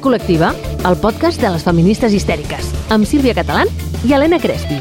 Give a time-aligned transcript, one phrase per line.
[0.00, 0.48] Histèria col·lectiva,
[0.88, 3.68] el podcast de les feministes histèriques, amb Sílvia Catalán
[4.08, 4.78] i Helena Crespi.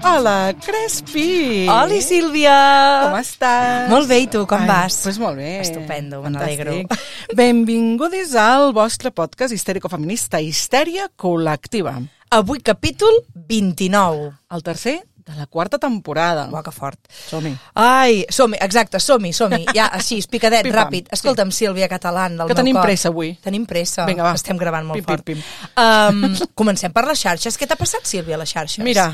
[0.00, 1.68] Hola, Crespi!
[1.68, 2.56] Hola, Sílvia!
[3.04, 3.92] Com estàs?
[3.92, 4.96] Molt bé, i tu, com Ai, vas?
[5.04, 5.58] Pues molt bé.
[5.60, 6.78] Estupendo, me n'alegro.
[7.36, 11.98] Benvingudes al vostre podcast histèrico-feminista Histèria Col·lectiva.
[12.32, 14.30] Avui capítol 29.
[14.56, 16.48] El tercer de la quarta temporada.
[16.50, 16.98] Uau, que fort.
[17.30, 17.52] Som-hi.
[17.74, 19.64] Ai, som-hi, exacte, som-hi, som-hi.
[19.74, 21.08] Ja, així, picadet, Pim-pam, ràpid.
[21.14, 22.84] Escolta'm, Sílvia Catalán, del Que meu tenim cor.
[22.90, 23.34] pressa avui.
[23.42, 24.06] Tenim pressa.
[24.06, 24.32] Vinga, va.
[24.34, 25.24] Estem gravant molt Pim, fort.
[25.24, 25.76] pim, pim.
[25.78, 27.56] Um, comencem per les xarxes.
[27.58, 28.82] Què t'ha passat, Sílvia, a les xarxes?
[28.84, 29.08] Mira,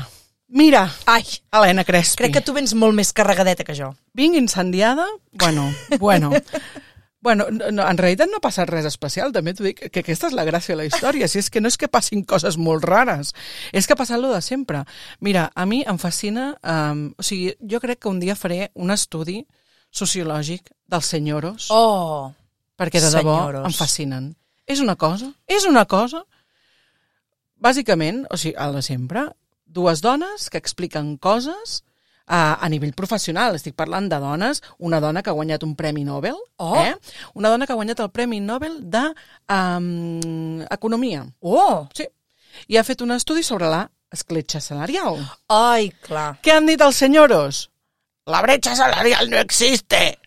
[0.49, 2.23] mira, Ai, Helena Crespi.
[2.23, 3.91] crec que tu vens molt més carregadeta que jo.
[4.17, 5.05] Vinc incendiada?
[5.31, 5.69] Bueno,
[5.99, 6.31] bueno.
[7.21, 10.29] Bueno, no, no, en realitat no ha passat res especial, també t'ho dic, que aquesta
[10.29, 12.85] és la gràcia de la història, si és que no és que passin coses molt
[12.87, 13.33] rares,
[13.75, 14.85] és que ha passat lo de sempre.
[15.19, 18.91] Mira, a mi em fascina, um, o sigui, jo crec que un dia faré un
[18.95, 19.41] estudi
[19.91, 22.31] sociològic dels senyoros, Oh,
[22.79, 23.65] perquè de debò senyoros.
[23.67, 24.35] em fascinen.
[24.65, 26.23] És una cosa, és una cosa,
[27.59, 29.25] bàsicament, o sigui, el de sempre,
[29.65, 31.83] dues dones que expliquen coses
[32.29, 33.57] a, a nivell professional.
[33.57, 36.75] Estic parlant de dones, una dona que ha guanyat un Premi Nobel, Oh.
[36.77, 36.93] eh?
[37.33, 39.15] una dona que ha guanyat el Premi Nobel d'Economia.
[39.49, 41.25] Um, economia.
[41.41, 42.05] oh, sí.
[42.67, 45.19] I ha fet un estudi sobre la escletxa salarial.
[45.49, 46.39] ai, clar.
[46.43, 47.69] Què han dit els senyoros?
[48.29, 50.17] La brecha salarial no existe.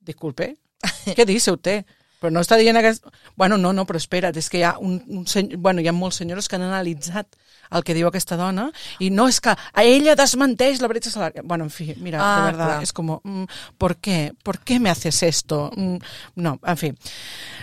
[0.00, 0.56] Disculpe,
[1.16, 1.84] què dice usted?
[2.20, 3.04] Però no està dient aquest...
[3.36, 5.56] Bueno, no, no, però espera't, és que hi ha, un, un seny...
[5.60, 7.36] bueno, hi ha molts senyors que han analitzat
[7.70, 11.44] el que diu aquesta dona i no és que a ella desmenteix la brecha salarial.
[11.46, 12.82] Bueno, en fi, mira, Ah, de verdad, clar.
[12.82, 13.44] és com, mm,
[13.78, 14.32] ¿por qué?
[14.42, 15.70] ¿Por qué me haces esto?
[15.76, 15.96] Mm,
[16.36, 16.92] no, en fi.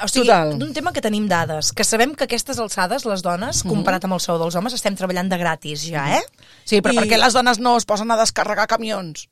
[0.04, 0.58] O sigui, Total.
[0.60, 4.20] d'un tema que tenim dades, que sabem que aquestes alçades, les dones, comparat amb el
[4.20, 6.24] sou dels homes, estem treballant de gratis ja, eh?
[6.66, 9.30] Sí, però I- per què les dones no es posen a descarregar camions?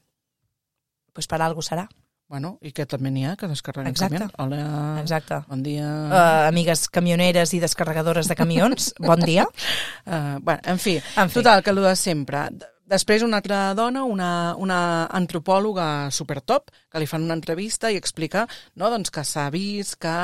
[1.14, 1.90] Pues per algo serà.
[2.32, 4.16] Bueno, i que també n'hi ha que descarreguen Exacte.
[4.16, 4.36] camions.
[4.40, 5.42] Hola, Exacte.
[5.50, 5.84] bon dia.
[6.08, 9.44] Uh, amigues camioneres i descarregadores de camions, bon dia.
[10.06, 11.34] Uh, bueno, en fi, En fi.
[11.42, 12.46] total, que el de sempre.
[12.88, 14.80] Després una altra dona, una, una
[15.12, 20.16] antropòloga supertop, que li fan una entrevista i explica no, doncs, que s'ha vist que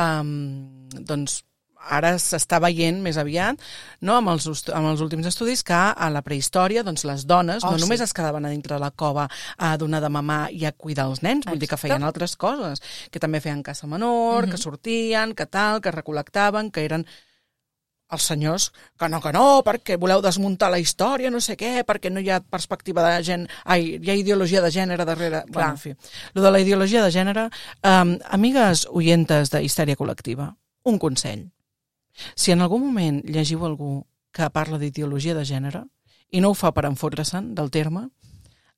[0.00, 1.42] um, doncs,
[1.88, 3.56] ara s'està veient més aviat
[4.04, 7.72] no, amb, els, amb els últims estudis que a la prehistòria doncs, les dones Oh,
[7.72, 7.84] no sí.
[7.86, 11.08] només es quedaven a dintre de la cova a donar de mamar i a cuidar
[11.08, 11.88] els nens, vull dir que Exacte.
[11.88, 16.84] feien altres coses, que també feien caça menor, que sortien, que tal, que recol·lectaven, que
[16.84, 17.06] eren
[18.10, 22.10] els senyors que no, que no, perquè voleu desmuntar la història, no sé què, perquè
[22.10, 25.44] no hi ha perspectiva de gent, ai, hi ha ideologia de gènere darrere.
[25.46, 25.52] Clar.
[25.52, 25.94] Bueno, en fi,
[26.34, 27.46] lo de la ideologia de gènere,
[27.86, 30.50] um, amigues oyentes de histèria col·lectiva,
[30.90, 31.46] un consell.
[32.34, 35.84] Si en algun moment llegiu algú que parla d'ideologia de gènere
[36.30, 38.08] i no ho fa per enfotre-se'n del terme,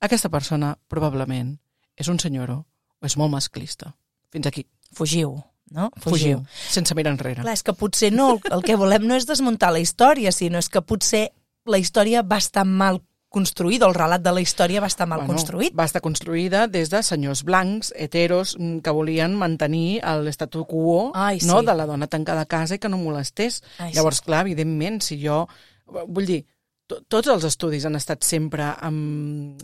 [0.00, 1.56] aquesta persona probablement
[1.97, 2.62] és un senyoro
[3.00, 3.92] o és molt masclista.
[4.32, 4.64] Fins aquí.
[4.92, 5.36] Fugiu,
[5.70, 5.91] no?
[6.00, 6.42] Fugiu.
[6.50, 7.42] Sense mirar enrere.
[7.42, 10.69] Clar, és que potser no, el que volem no és desmuntar la història, sinó és
[10.72, 11.30] que potser
[11.69, 13.00] la història va estar mal
[13.32, 15.75] construïda, el relat de la història va estar mal construït.
[15.75, 21.41] Va estar construïda des de senyors blancs, heteros, mm, que volien mantenir l'estatu quo Ai,
[21.41, 21.47] sí.
[21.48, 23.62] no, de la dona tancada a casa i que no molestés.
[23.78, 25.47] Ai, Llavors, clar, evidentment, si jo...
[25.92, 26.44] Vull dir,
[26.87, 29.60] to, tots els estudis han estat sempre amb,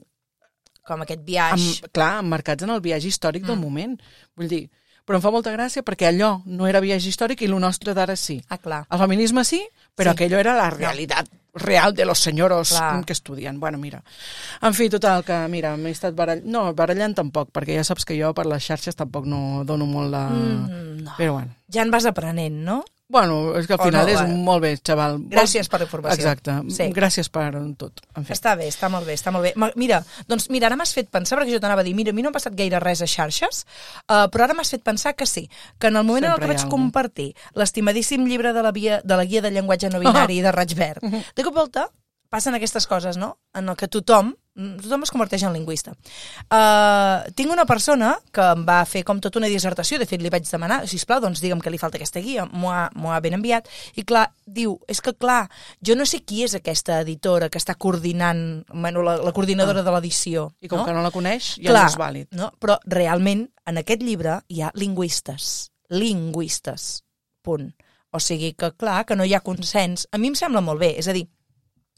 [0.89, 1.85] Com aquest viatge.
[1.85, 3.47] amb, clar, emmarcats en el viatge històric Mm.
[3.47, 4.01] del moment.
[4.37, 4.71] Vull dir,
[5.07, 8.17] però em fa molta gràcia perquè allò no era viatge històric i el nostre d'ara
[8.17, 8.43] sí.
[8.49, 8.87] Ah, clar.
[8.91, 9.63] El feminisme sí,
[9.97, 10.17] però Sí.
[10.19, 10.25] sí.
[10.25, 11.29] aquello era la realitat
[11.59, 13.05] real de los señoros Clar.
[13.05, 13.61] que estudien.
[13.61, 14.03] Bueno, mira.
[14.63, 16.47] En fi, total, que mira, m'he estat barallant...
[16.47, 20.15] No, barallant tampoc, perquè ja saps que jo per les xarxes tampoc no dono molt
[20.15, 20.23] de...
[20.29, 21.17] Mm, no.
[21.19, 21.55] Però bueno.
[21.73, 22.83] Ja en vas aprenent, no?
[23.09, 24.33] Bueno, és que al O final no, és eh?
[24.45, 25.15] molt bé, xaval.
[25.33, 26.21] Gràcies per la informació.
[26.21, 26.57] Exacte.
[26.77, 26.91] Sí.
[26.93, 27.47] Gràcies per
[27.81, 28.03] tot.
[28.13, 28.35] En fi.
[28.37, 29.55] Està bé, està molt bé, està molt bé.
[29.81, 32.23] Mira, doncs mira, ara m'has fet pensar, perquè jo t'anava a dir, mira, a mi
[32.23, 33.63] no ha passat gaire res a xarxes,
[34.11, 35.47] uh, però ara m'has fet pensar que sí,
[35.79, 36.77] que en el moment en el Sempre que hi ha vaig algú.
[36.77, 40.77] compartir l'estimadíssim llibre de la, via, de la guia de llenguatge no binari de Raig
[40.77, 41.89] Verd, de cop volta
[42.29, 45.95] passen aquestes coses, no?, en el que tothom, tothom es converteix en lingüista.
[46.51, 50.33] Uh, tinc una persona que em va fer com tota una dissertació, de fet li
[50.33, 53.39] vaig demanar, si plau, doncs digue'm que li falta aquesta guia, m'ho ha, ha ben
[53.39, 55.45] enviat, i clar, diu, és que clar,
[55.85, 58.45] jo no sé qui és aquesta editora que està coordinant,
[58.75, 60.49] bueno, la, la coordinadora de l'edició.
[60.61, 60.89] I com no?
[60.89, 62.31] que no la coneix, ja Clar, no és vàlid.
[62.39, 62.53] No?
[62.59, 65.69] Però realment en aquest llibre hi ha lingüistes.
[65.95, 66.91] Lingüistes.
[67.47, 67.71] Punt.
[68.11, 70.07] O sigui que, clar, que no hi ha consens.
[70.13, 70.95] A mi em sembla molt bé.
[71.01, 71.27] És a dir,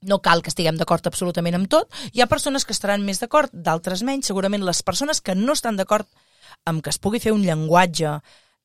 [0.03, 1.91] no cal que estiguem d'acord absolutament amb tot.
[2.13, 4.31] Hi ha persones que estaran més d'acord, d'altres menys.
[4.31, 6.09] Segurament les persones que no estan d'acord
[6.65, 8.21] amb que es pugui fer un llenguatge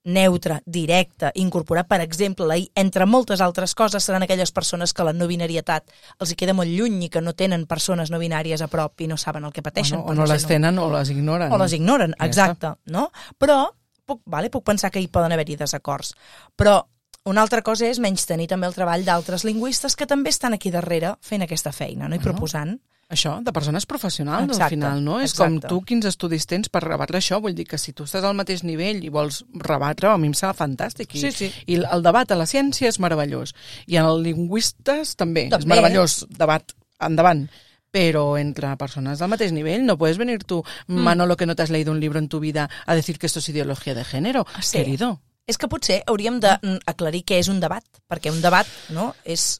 [0.05, 5.03] neutre, directe, incorporar, per exemple, la I, entre moltes altres coses, seran aquelles persones que
[5.03, 5.89] la no binarietat
[6.21, 9.09] els hi queda molt lluny i que no tenen persones no binàries a prop i
[9.09, 9.97] no saben el que pateixen.
[9.97, 11.51] O no, o no les tenen o les ignoren.
[11.51, 13.09] o les ignoren, Ja exacte, no?
[13.41, 13.63] Però
[14.05, 16.13] puc, vale, puc pensar que hi poden haver-hi desacords,
[16.55, 16.83] però
[17.25, 20.69] una altra cosa és menys tenir també el treball d'altres lingüistes que també estan aquí
[20.71, 22.15] darrere fent aquesta feina, no?
[22.15, 22.77] I proposant.
[23.09, 25.19] Això, de persones professionals, al Exacte, final, no?
[25.21, 25.67] És exacte.
[25.67, 27.37] com tu quins estudis tens per rebatre això.
[27.41, 30.33] Vull dir que si tu estàs al mateix nivell i vols rebatre, a mi em
[30.33, 31.13] sembla fantàstic.
[31.13, 31.51] I, Sí, sí.
[31.67, 33.53] I el debat a la ciència és meravellós.
[33.85, 35.61] I en els lingüistes també, També.
[35.61, 36.25] és meravellós.
[36.29, 37.47] Debat endavant.
[37.91, 40.97] Pero entre personas del mateix nivell no puedes venir tú, Mm.
[40.99, 43.39] Manolo, que no te has leído un libro en tu vida, a decir que esto
[43.39, 44.45] es ideología de género.
[44.61, 44.79] Sí.
[44.79, 45.21] Querido.
[45.45, 48.65] És que potser hauríem d'aclarir què és un debat, perquè un debat
[48.95, 49.59] no, és,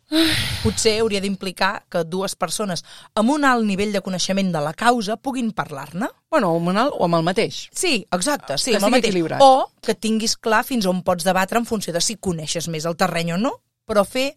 [0.64, 2.82] potser hauria d'implicar que dues persones
[3.14, 6.10] amb un alt nivell de coneixement de la causa puguin parlar-ne.
[6.34, 7.68] Bueno, amb un alt o amb el mateix.
[7.70, 9.12] Sí, exacte, sí, Que amb el mateix.
[9.14, 9.46] equilibrat.
[9.46, 12.98] O que tinguis clar fins on pots debatre en funció de si coneixes més el
[12.98, 13.54] terreny o no,
[13.86, 14.31] però fer...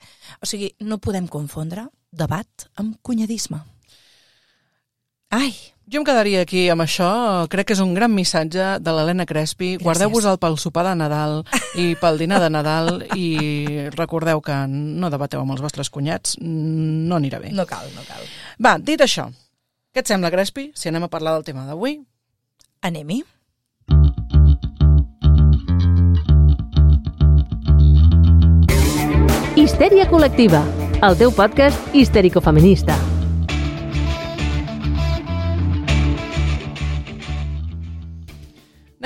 [0.44, 3.64] O sigui, no podem confondre debat amb cunyadisme.
[5.30, 5.52] Ai,
[5.88, 7.08] Jo em quedaria aquí amb això.
[7.48, 9.70] Crec que és un gran missatge de l'Helena Crespi.
[9.80, 11.38] Guardeu-vos-el pel sopar de Nadal
[11.80, 16.36] i pel dinar de Nadal i recordeu que no debateu amb els vostres cunyats.
[16.44, 17.54] No anirà bé.
[17.56, 18.20] no cal, no cal.
[18.60, 19.30] Va, dit això,
[19.94, 22.02] què et sembla, Crespi, si anem a parlar del tema d'avui?
[22.84, 23.24] Anem-hi.
[29.56, 30.66] Histèria col·lectiva,
[31.00, 33.17] el teu podcast histèrico-feminista.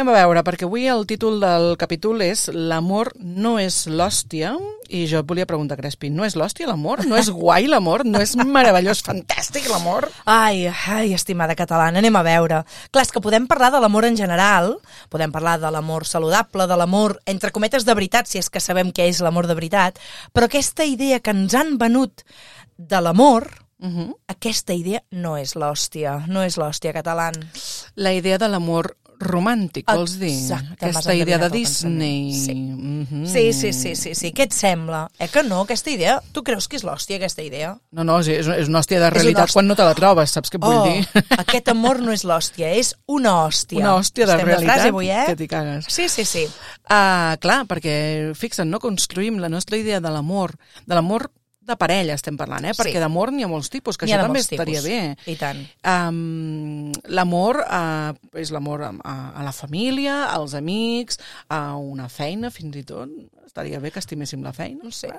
[0.03, 4.57] Anem a veure, perquè avui el títol del capítol és L'amor no és l'hòstia,
[4.91, 7.05] i jo et volia preguntar, Crespi, no és l'hòstia l'amor?
[7.07, 8.03] No és guai l'amor?
[8.03, 10.09] No és meravellós, fantàstic l'amor?
[10.27, 12.65] Ai, ai, estimada catalana, anem a veure.
[12.91, 14.73] Clar, és que podem parlar de l'amor en general,
[15.07, 18.91] podem parlar de l'amor saludable, de l'amor, entre cometes, de veritat, si és que sabem
[18.91, 20.03] què és l'amor de veritat,
[20.35, 22.27] però aquesta idea que ens han venut
[22.75, 23.53] de l'amor,
[23.83, 24.17] Uh -huh.
[24.29, 27.51] aquesta idea no és l'hòstia, no és l'hòstia catalana.
[27.97, 30.33] La idea de l'amor romàntic, vols dir?
[30.33, 32.33] Exacte, Aquesta idea de endevinat el Disney.
[32.33, 33.11] pensament.
[33.11, 33.27] Mhm.
[33.27, 34.33] Sí, sí, sí, sí, sí.
[34.33, 35.11] Què et sembla?
[35.19, 36.21] Eh que no, aquesta idea?
[36.33, 37.77] Tu creus que és l'hòstia, aquesta idea?
[37.91, 39.53] No, no, sí, és, és una hòstia de realitat hòstia.
[39.53, 41.23] quan no te la trobes, saps què et vull oh, dir?
[41.45, 43.79] aquest amor no és l'hòstia, és una hòstia.
[43.79, 45.25] Una hòstia de Estem realitat frase avui, eh?
[45.27, 45.87] que t'hi cagues.
[45.89, 46.47] Sí, sí, sí.
[46.89, 50.57] Ah, clar, perquè, fixa't, no construïm la nostra idea de l'amor,
[50.87, 51.31] de l'amor
[51.63, 52.73] de parella estem parlant, eh?
[52.75, 52.81] Sí.
[52.83, 54.89] Perquè d'amor n'hi ha molts tipus, que això de també estaria tipus.
[54.91, 55.33] bé.
[55.33, 55.61] I tant.
[55.87, 62.51] Um, l'amor uh, és l'amor a, a, a la família, als amics, a una feina,
[62.51, 63.13] fins i tot.
[63.47, 64.91] Estaria bé que estiméssim la feina.
[64.91, 65.11] Sí.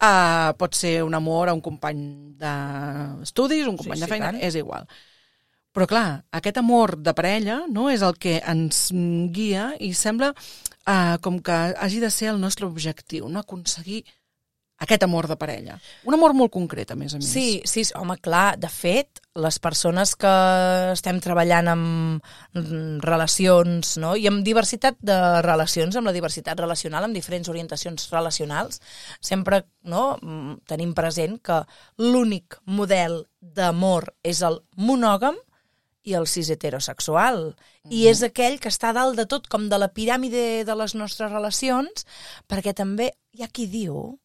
[0.00, 2.02] Uh, pot ser un amor a un company
[2.40, 4.42] d'estudis, un company Sí, de sí, feina, tant.
[4.46, 4.86] és igual.
[5.74, 8.88] Però clar, aquest amor de parella no és el que ens
[9.34, 14.00] guia i sembla uh, com que hagi de ser el nostre objectiu, no aconseguir
[14.80, 15.76] aquest amor de parella.
[16.08, 17.28] Un amor molt concret, a més a més.
[17.28, 20.30] Sí, sí, home, clar, de fet, les persones que
[20.94, 27.04] estem treballant amb mm, relacions, no?, i amb diversitat de relacions, amb la diversitat relacional,
[27.04, 28.80] amb diferents orientacions relacionals,
[29.20, 31.60] sempre, no?, mm, tenim present que
[32.00, 35.36] l'únic model d'amor és el monògam
[36.08, 37.52] i el cis heterosexual.
[37.92, 41.28] I és aquell que està dalt de tot, com de la piràmide de les nostres
[41.28, 42.08] relacions,
[42.48, 44.16] perquè també hi ha qui diu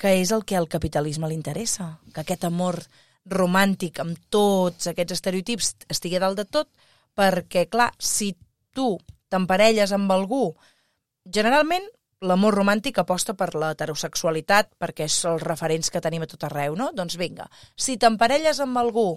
[0.00, 2.80] que és el que al capitalisme li interessa, que aquest amor
[3.28, 6.70] romàntic amb tots aquests estereotips estigui dalt de tot,
[7.18, 8.32] perquè, clar, si
[8.72, 8.94] tu
[9.30, 10.54] t'emparelles amb algú,
[11.28, 11.84] generalment
[12.24, 16.90] l'amor romàntic aposta per l'heterosexualitat, perquè és els referents que tenim a tot arreu, no?
[16.96, 19.08] Doncs vinga, si t'emparelles amb algú,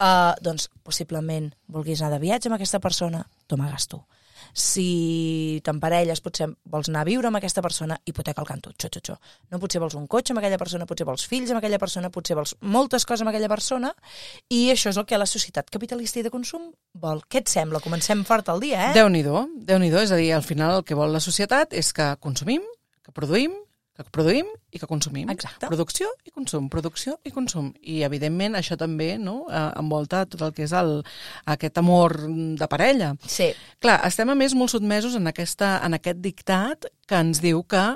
[0.00, 4.06] eh, doncs possiblement vulguis anar de viatge amb aquesta persona, toma gasto.
[4.52, 9.00] Si t'emparelles, potser vols anar a viure amb aquesta persona, hipoteca el canto, xo, xo,
[9.00, 9.16] xo.
[9.50, 12.36] No potser vols un cotxe amb aquella persona, potser vols fills amb aquella persona, potser
[12.38, 13.94] vols moltes coses amb aquella persona,
[14.52, 16.70] i això és el que la societat capitalista i de consum
[17.00, 17.24] vol.
[17.28, 17.82] Què et sembla?
[17.84, 18.94] Comencem fort el dia, eh?
[18.98, 21.92] Déu-n'hi-do, déu nhi déu és a dir, al final el que vol la societat és
[21.96, 22.64] que consumim,
[23.04, 23.54] que produïm,
[23.94, 25.28] que produïm i que consumim.
[25.30, 25.68] Exacte.
[25.70, 27.70] Producció i consum, producció i consum.
[27.80, 30.96] I, evidentment, això també no, eh, envolta tot el que és el,
[31.54, 32.16] aquest amor
[32.58, 33.12] de parella.
[33.26, 33.52] Sí.
[33.82, 37.92] Clar, estem a més molt sotmesos en, aquesta, en aquest dictat que ens diu que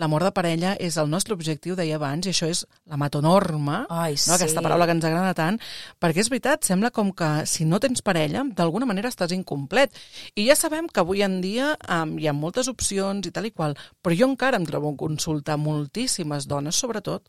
[0.00, 4.16] l'amor de parella és el nostre objectiu, deia abans, i això és la matonorma, Ai,
[4.26, 4.36] no?
[4.36, 4.64] aquesta sí.
[4.64, 5.60] paraula que ens agrada tant,
[6.02, 9.94] perquè és veritat, sembla com que si no tens parella, d'alguna manera estàs incomplet.
[10.34, 13.52] I ja sabem que avui en dia um, hi ha moltes opcions i tal i
[13.52, 17.28] qual, però jo encara em trobo en consulta moltíssimes dones, sobretot,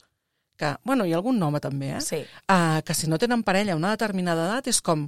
[0.57, 2.01] que, bueno, i algun home també, eh?
[2.05, 2.23] Sí.
[2.51, 5.07] uh, que si no tenen parella a una determinada edat és com,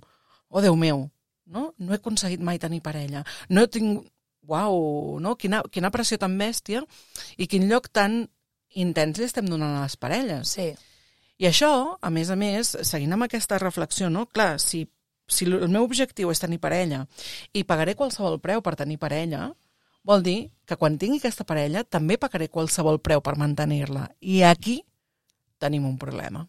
[0.49, 1.07] oh Déu meu,
[1.45, 1.73] no?
[1.77, 3.23] No he aconseguit mai tenir parella.
[3.49, 4.09] No tingut
[4.47, 5.35] uau, no?
[5.39, 6.83] quina, quina pressió tan bèstia
[7.37, 8.23] i quin lloc tan
[8.79, 10.55] intens li estem donant a les parelles.
[10.57, 10.71] Sí.
[11.41, 14.25] I això, a més a més, seguint amb aquesta reflexió, no?
[14.25, 14.85] clar, si,
[15.27, 17.03] si el meu objectiu és tenir parella
[17.53, 19.49] i pagaré qualsevol preu per tenir parella,
[20.03, 24.09] vol dir que quan tingui aquesta parella també pagaré qualsevol preu per mantenir-la.
[24.21, 24.81] I aquí
[25.63, 26.45] tenim un problema.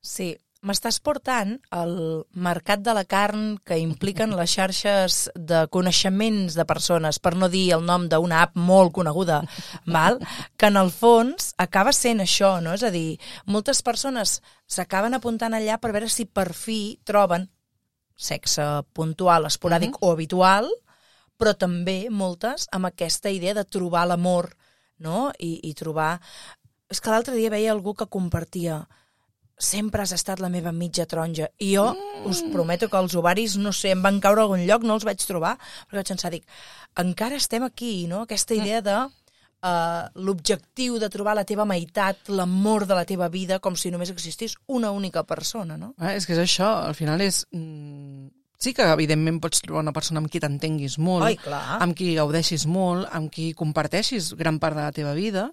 [0.00, 0.34] Sí,
[0.66, 1.92] m'estàs portant al
[2.36, 7.70] mercat de la carn que impliquen les xarxes de coneixements de persones, per no dir
[7.76, 9.40] el nom d'una app molt coneguda,
[9.86, 10.20] val?
[10.60, 12.74] que en el fons acaba sent això, no?
[12.76, 17.48] És a dir, moltes persones s'acaben apuntant allà per veure si per fi troben
[18.20, 20.08] sexe puntual, esporàdic uh -huh.
[20.08, 20.68] o habitual,
[21.38, 24.56] però també moltes amb aquesta idea de trobar l'amor,
[24.98, 25.32] no?
[25.38, 26.20] I, I trobar...
[26.90, 28.88] És que l'altre dia veia algú que compartia
[29.60, 31.50] sempre has estat la meva mitja taronja.
[31.60, 32.26] I jo mm.
[32.32, 35.06] us prometo que els ovaris, no sé, em van caure a algun lloc, no els
[35.06, 36.48] vaig trobar, però vaig pensar, dic,
[36.98, 38.24] encara estem aquí, no?
[38.24, 38.96] Aquesta idea de
[39.60, 44.12] uh, l'objectiu de trobar la teva meitat, l'amor de la teva vida, com si només
[44.12, 45.94] existís una única persona, no?
[45.98, 47.44] Ah, és que és això, al final és...
[47.52, 51.80] Mm, sí que, evidentment, pots trobar una persona amb qui t'entenguis molt, Ai, clar.
[51.80, 55.50] amb qui gaudeixis molt, amb qui comparteixis gran part de la teva vida,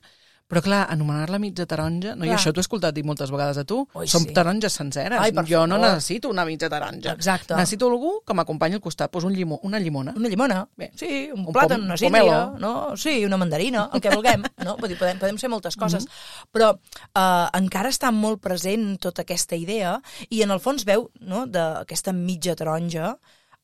[0.47, 2.23] però clar, anomenar-la mitja taronja, no?
[2.23, 2.37] i Clar.
[2.39, 4.31] això t'ho he escoltat dir moltes vegades a tu, Ui, som sí.
[4.33, 5.19] taronges senceres.
[5.19, 5.89] Ai, jo no favor.
[5.91, 7.13] necessito una mitja taronja.
[7.13, 7.53] Exacte.
[7.55, 10.13] Necessito algú que m'acompanyi al costat, pues un llimó, una llimona.
[10.15, 10.91] Una llimona, Bé.
[10.95, 12.95] sí, un, Un plàtan, una síndria, no?
[12.95, 14.77] Sí, una mandarina, el que vulguem, no?
[14.77, 16.05] Vull dir, podem, podem ser moltes coses.
[16.07, 16.49] Mhm.
[16.55, 19.97] Però eh, encara està molt present tota aquesta idea
[20.29, 23.17] i en el fons veu, no?, d'aquesta mitja taronja,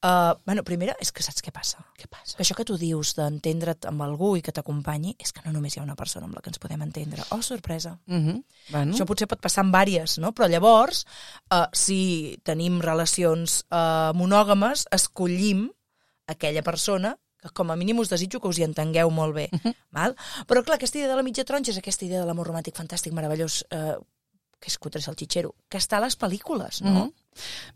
[0.03, 1.79] Uh, bueno, primera, és que saps què passa?
[1.95, 2.35] Què passa?
[2.35, 5.77] Que això que tu dius d'entendre't amb algú i que t'acompanyi és que no només
[5.77, 7.23] hi ha una persona amb la que ens podem entendre.
[7.31, 7.93] Oh, sorpresa.
[8.07, 8.43] Uh -huh.
[8.69, 10.33] bueno, Això potser pot passar en vàries, no?
[10.33, 11.05] Però llavors,
[11.51, 15.71] uh, si tenim relacions uh, monògames, escollim
[16.27, 19.49] aquella persona que com a mínim us desitjo que us hi entengueu molt bé.
[19.51, 19.75] Uh -huh.
[19.91, 20.15] val?
[20.47, 23.13] Però clar, aquesta idea de la mitja taronja és aquesta idea de l'amor romàntic fantàstic,
[23.13, 24.03] meravellós, uh,
[24.63, 26.93] que és cutre el xitxero, que està a les pel·lícules, no?
[26.93, 27.11] Mhm.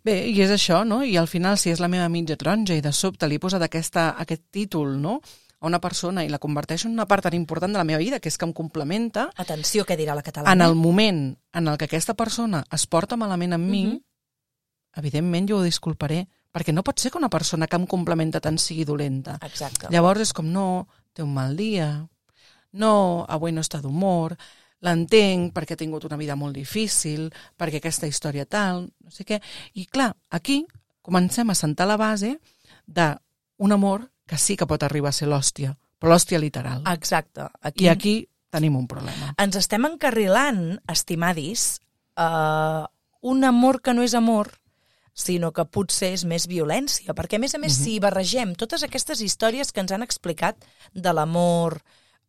[0.05, 1.01] Bé, i és això, no?
[1.03, 3.61] I al final, si és la meva mitja taronja i de sobte li he posat
[3.65, 5.19] aquesta, aquest títol, no?,
[5.59, 8.19] a una persona i la converteixo en una part tan important de la meva vida,
[8.21, 10.53] que és que em complementa, Atenció, què dirà la catalana?
[10.53, 14.01] en el moment en el que aquesta persona es porta malament amb mi, Mhm.
[14.97, 18.57] evidentment jo ho disculparé, perquè no pot ser que una persona que em complementa tant
[18.57, 19.39] sigui dolenta.
[19.41, 19.87] Exacte.
[19.89, 22.07] Llavors és com, no, té un mal dia,
[22.73, 24.37] no, avui no està d'humor,
[24.85, 29.39] l'entenc perquè ha tingut una vida molt difícil, perquè aquesta història tal, no sé què.
[29.73, 30.63] I clar, aquí
[31.01, 32.37] comencem a sentar la base
[32.85, 36.83] d'un amor que sí que pot arribar a ser l'hòstia, però l'hòstia literal.
[36.91, 37.47] Exacte.
[37.79, 38.19] I aquí
[38.51, 39.33] tenim un problema.
[39.37, 41.79] ens estem encarrilant, estimadis,
[42.19, 42.85] uh,
[43.21, 44.51] un amor que no és amor,
[45.17, 47.83] sinó que potser és més violència, perquè a més a més, uh -huh.
[47.83, 50.55] si barregem totes aquestes històries que ens han explicat
[50.93, 51.81] de l'amor,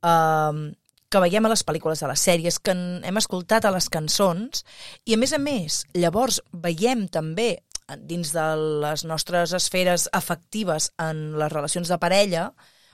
[0.02, 0.72] uh,
[1.08, 4.64] que veiem a les pel·lícules, a les sèries, que hem escoltat a les cançons,
[5.08, 7.56] i a més a més, llavors veiem també
[8.04, 8.46] dins de
[8.84, 12.50] les nostres esferes afectives en les relacions de parella,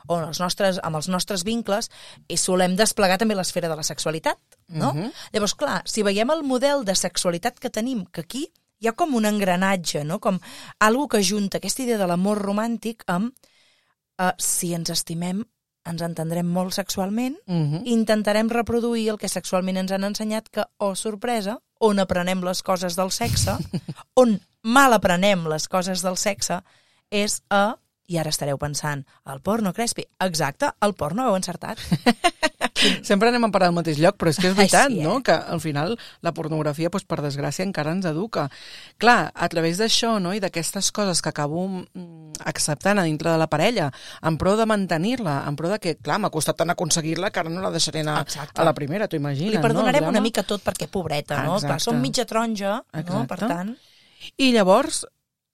[0.07, 1.89] o en els nostres, amb els nostres vincles,
[2.29, 4.93] i solem desplegar també l'esfera de la sexualitat, no?
[4.93, 5.11] Mhm.
[5.33, 9.15] Llavors, clar, si veiem el model de sexualitat que tenim, que aquí hi ha com
[9.15, 10.21] un engranatge, no?
[10.21, 10.39] com
[10.79, 13.33] algo que junta aquesta idea de l'amor romàntic amb
[14.21, 15.45] uh, si ens estimem,
[15.85, 17.83] ens entendrem molt sexualment, Uh -huh.
[17.85, 22.97] intentarem reproduir el que sexualment ens han ensenyat que, oh, sorpresa, on aprenem les coses
[22.97, 23.57] del sexe,
[24.15, 26.63] on mal aprenem les coses del sexe,
[27.11, 27.77] és a,
[28.07, 30.05] i ara estareu pensant, el porno crespi.
[30.21, 31.79] Exacte, el porno heu encertat.
[33.07, 35.07] Sempre anem a parar al mateix lloc, però és que és veritat, Així, eh?
[35.07, 38.47] no?, que al final la pornografia, doncs, per desgràcia, encara ens educa.
[39.01, 43.41] Clar, a través d'això, no?, i d'aquestes coses que acabo mm, acceptant a dintre de
[43.41, 43.91] la parella,
[44.23, 47.53] en pro de mantenir-la, en pro de que, clar, m'ha costat tant aconseguir-la que ara
[47.53, 48.61] no la deixaré anar Exacte.
[48.61, 50.15] a la primera, t'ho imagines, Li perdonarem no?
[50.15, 51.59] una mica tot perquè pobreta, no?
[51.59, 51.73] Exacte.
[51.75, 53.25] Clar, som mitja taronja, no?
[53.31, 53.75] Per tant,
[54.41, 55.05] I llavors,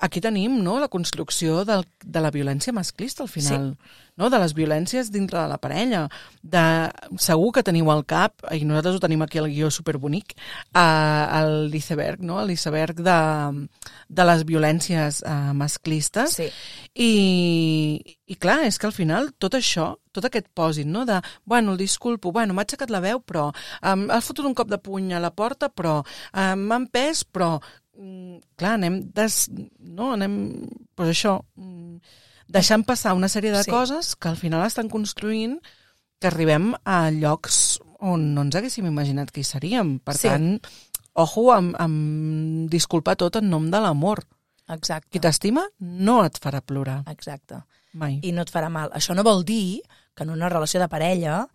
[0.01, 3.75] aquí tenim no, la construcció del, de la violència masclista, al final.
[3.77, 4.07] Sí.
[4.21, 6.03] No, de les violències dintre de la parella.
[6.43, 6.63] De,
[7.23, 10.35] segur que teniu al cap, i nosaltres ho tenim aquí al guió superbonic,
[10.77, 12.41] eh, l'iceberg, no?
[12.45, 13.21] l'iceberg de,
[14.09, 16.41] de les violències eh, masclistes.
[16.41, 16.51] sí.
[17.01, 21.05] I, I clar, és que al final tot això, tot aquest pòsit, no?
[21.07, 24.69] de, bueno, el disculpo, bueno, m'ha aixecat la veu, però um, ha fotut un cop
[24.71, 27.57] de puny a la porta, però um, m'ha empès, però
[28.57, 30.35] clar, anem des, no, anem,
[30.97, 31.97] pues això, mm,
[32.49, 33.71] deixant passar una sèrie de sí.
[33.71, 35.59] coses que al final estan construint
[36.21, 39.99] que arribem a llocs on no ens haguéssim imaginat que hi seríem.
[40.01, 40.29] Per Sí.
[40.29, 40.61] tant,
[41.15, 44.25] ojo amb, amb disculpar tot en nom de l'amor.
[44.69, 45.09] Exacte.
[45.11, 47.63] Qui t'estima no et farà plorar, Exacte.
[47.93, 48.21] mai.
[48.23, 48.91] I no et farà mal.
[48.93, 49.83] Això no vol dir
[50.15, 51.47] que en una relació de parella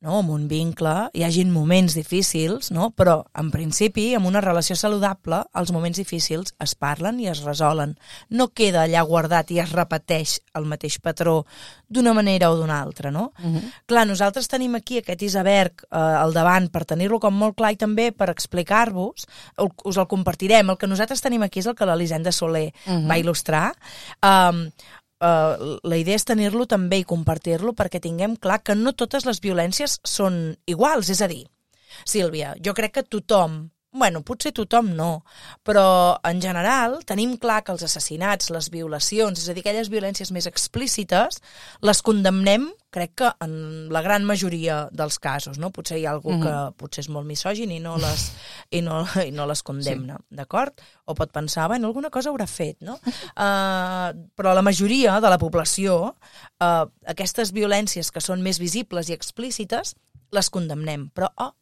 [0.00, 2.90] no, en un vincle hi hagin moments difícils, no?
[2.90, 7.96] però en principi, en una relació saludable, els moments difícils es parlen i es resolen.
[8.28, 11.46] No queda allà guardat i es repeteix el mateix patró
[11.88, 13.10] d'una manera o d'una altra.
[13.10, 13.32] No?
[13.38, 13.62] Uh -huh.
[13.86, 17.76] Clar, nosaltres tenim aquí aquest iceberg eh, al davant per tenir-lo com molt clar i
[17.76, 19.26] també per explicar-vos,
[19.84, 20.68] us el compartirem.
[20.70, 22.98] El que nosaltres tenim aquí és el que l'Elisenda Soler uh Mhm.
[23.04, 23.08] -huh.
[23.08, 23.72] va il·lustrar.
[24.22, 24.70] Um,
[25.24, 29.40] Uh, la idea és tenir-lo també i compartir-lo perquè tinguem clar que no totes les
[29.40, 31.08] violències són iguals.
[31.08, 31.46] És a dir,
[32.04, 35.22] Sílvia, jo crec que tothom, bueno, potser tothom no,
[35.62, 40.32] però en general tenim clar que els assassinats, les violacions, és a dir, aquelles violències
[40.34, 41.38] més explícites,
[41.86, 43.54] les condemnem, crec que en
[43.94, 45.70] la gran majoria dels casos, no?
[45.74, 48.26] Potser hi ha algú que potser és molt misògin i no les,
[48.74, 50.38] i no, i no les condemna, sí.
[50.42, 50.82] d'acord?
[51.06, 52.98] O pot pensar, bueno, alguna cosa haurà fet, no?
[52.98, 56.14] Uh, però la majoria de la població,
[56.58, 56.84] uh,
[57.14, 59.94] aquestes violències que són més visibles i explícites,
[60.34, 61.10] les condemnem.
[61.14, 61.52] Però, oh,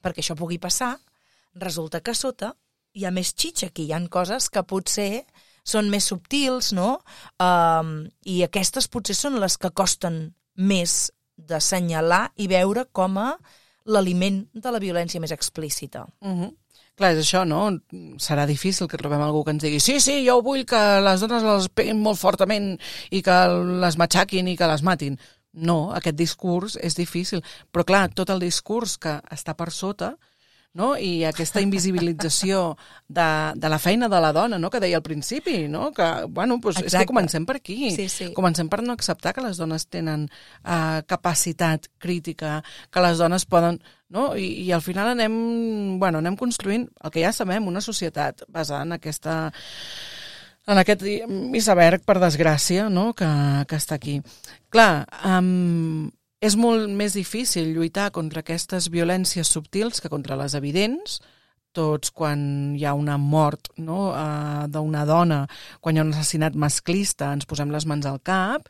[0.00, 0.96] perquè això pugui passar,
[1.54, 2.52] resulta que sota
[2.94, 5.24] hi ha més xitxa aquí, hi han coses que potser
[5.64, 6.98] són més subtils, no?
[7.40, 10.24] Um, I aquestes potser són les que costen
[10.56, 13.28] més d'assenyalar i veure com a
[13.86, 16.06] l'aliment de la violència més explícita.
[16.20, 16.50] Uh -huh.
[16.94, 17.70] Clar, és això, no?
[18.20, 21.42] Serà difícil que trobem algú que ens digui sí, sí, jo vull que les dones
[21.42, 22.78] les peguin molt fortament
[23.10, 23.36] i que
[23.80, 25.18] les matxaquin i que les matin.
[25.52, 27.42] No, aquest discurs és difícil.
[27.72, 30.18] Però clar, tot el discurs que està per sota
[30.78, 30.92] no?
[30.96, 32.76] i aquesta invisibilització
[33.08, 34.70] de, de la feina de la dona, no?
[34.72, 35.90] que deia al principi, no?
[35.96, 37.92] que, bueno, doncs és que comencem per aquí.
[37.94, 38.30] Sí, sí.
[38.36, 42.60] Comencem per no acceptar que les dones tenen uh, capacitat crítica,
[42.90, 43.82] que les dones poden...
[44.12, 44.34] No?
[44.36, 45.36] I, I al final anem,
[46.00, 49.36] bueno, anem construint el que ja sabem, una societat basada en aquesta
[50.68, 53.10] en aquest iceberg, per desgràcia, no?
[53.18, 53.28] que,
[53.66, 54.20] que està aquí.
[54.70, 56.10] Clar, um,
[56.42, 61.20] és molt més difícil lluitar contra aquestes violències subtils que contra les evidents,
[61.72, 65.40] tots quan hi ha una mort no, uh, d'una dona,
[65.80, 68.66] quan hi ha un assassinat masclista, ens posem les mans al cap,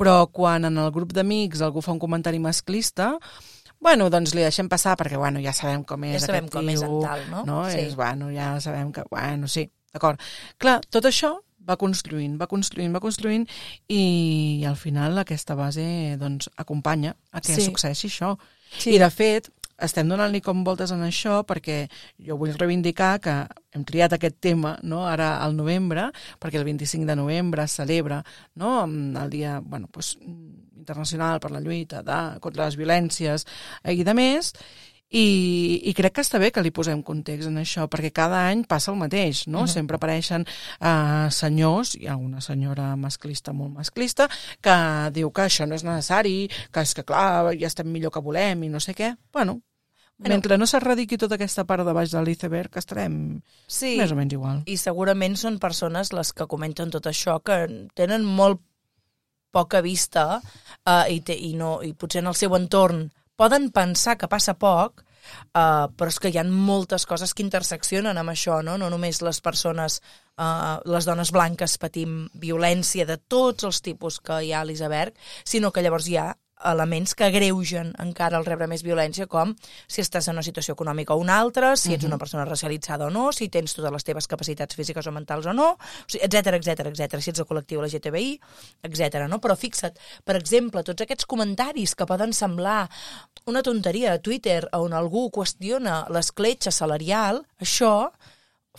[0.00, 3.12] però quan en el grup d'amics algú fa un comentari masclista,
[3.80, 6.72] bueno, doncs li deixem passar perquè, bueno, ja sabem com és Ja sabem aquest com
[6.72, 7.44] és en tio, tal, no?
[7.48, 7.60] no?
[7.70, 7.84] Sí.
[7.84, 10.20] És, bueno, ja sabem que, bueno, sí, d'acord.
[10.60, 11.36] Clar, tot això
[11.70, 13.46] va construint, va construint, va construint
[13.88, 17.62] i al final aquesta base doncs, acompanya a que Sí.
[17.62, 18.36] succeeixi això.
[18.76, 18.94] Sí.
[18.94, 21.88] I de fet, estem donant-li com voltes en això perquè
[22.26, 23.34] jo vull reivindicar que
[23.72, 28.22] hem triat aquest tema no, ara al novembre, perquè el 25 de novembre es celebra
[28.56, 30.18] no, el dia bueno, pues,
[30.80, 33.46] internacional per la lluita de, contra les violències
[33.88, 34.52] i de més,
[35.10, 38.62] i, i crec que està bé que li posem context en això, perquè cada any
[38.68, 39.62] passa el mateix, no?
[39.62, 39.72] Uh -huh.
[39.72, 40.46] Sempre apareixen
[40.80, 44.28] uh, senyors, hi ha una senyora masclista, molt masclista,
[44.60, 48.20] que diu que això no és necessari, que és que, clar, ja estem millor que
[48.20, 49.16] volem i no sé què.
[49.32, 49.60] Bueno,
[50.20, 50.34] Bueno.
[50.34, 53.96] mentre no s'erradiqui tota aquesta part de baix de l'iceberg, estarem Sí.
[53.96, 54.62] més o menys igual.
[54.66, 58.60] I segurament són persones les que comenten tot això que tenen molt
[59.50, 60.40] poca vista
[60.86, 64.52] uh, i, té, i, no, i potser en el seu entorn poden pensar que passa
[64.60, 68.76] poc, uh, però és que hi ha moltes coses que interseccionen amb això, no?
[68.80, 70.00] No només les persones,
[70.36, 75.16] uh, les dones blanques patim violència de tots els tipus que hi ha a l'iceberg,
[75.44, 76.28] sinó que llavors hi ha
[76.64, 79.54] elements que agreugen encara el rebre més violència, com
[79.86, 83.10] si estàs en una situació econòmica o una altra, si ets una persona racialitzada o
[83.10, 85.72] no, si tens totes les teves capacitats físiques o mentals o no,
[86.08, 87.20] etc etc etc.
[87.20, 88.34] si ets del col·lectiu LGTBI,
[88.88, 89.24] etc.
[89.30, 89.40] No?
[89.40, 92.84] Però fixa't, per exemple, tots aquests comentaris que poden semblar
[93.50, 98.10] una tonteria a Twitter on algú qüestiona l'escletxa salarial, això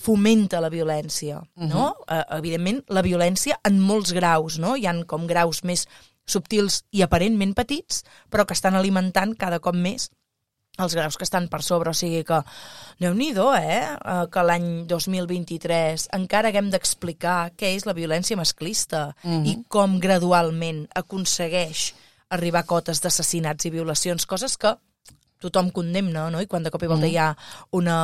[0.02, 1.91] fomenta la violència, no?
[2.08, 4.78] Uh, evidentment, la violència en molts graus, no?
[4.80, 5.86] Hi han com graus més
[6.26, 10.10] subtils i aparentment petits, però que estan alimentant cada cop més
[10.80, 12.40] els graus que estan per sobre, o sigui que
[13.02, 13.58] déu nhi eh?
[13.60, 14.28] eh?
[14.32, 19.48] Que l'any 2023 encara haguem d'explicar què és la violència masclista mm -hmm.
[19.48, 21.94] i com gradualment aconsegueix
[22.30, 24.78] arribar a cotes d'assassinats i violacions, coses que
[25.42, 26.42] tothom condemna, no?
[26.42, 27.32] I quan de cop i volta hi ha
[27.78, 27.98] una...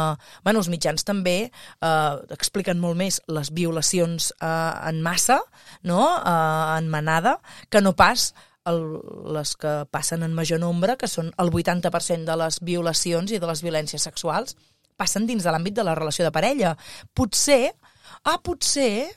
[0.43, 5.39] Bueno, els mitjans també eh, expliquen molt més les violacions eh, en massa,
[5.88, 6.02] no?
[6.17, 7.38] Eh, en manada,
[7.69, 8.32] que no pas
[8.67, 8.82] el,
[9.36, 13.50] les que passen en major nombre, que són el 80% de les violacions i de
[13.50, 14.58] les violències sexuals,
[14.97, 16.73] passen dins de l'àmbit de la relació de parella.
[17.15, 17.71] Potser,
[18.26, 19.08] ah, potser,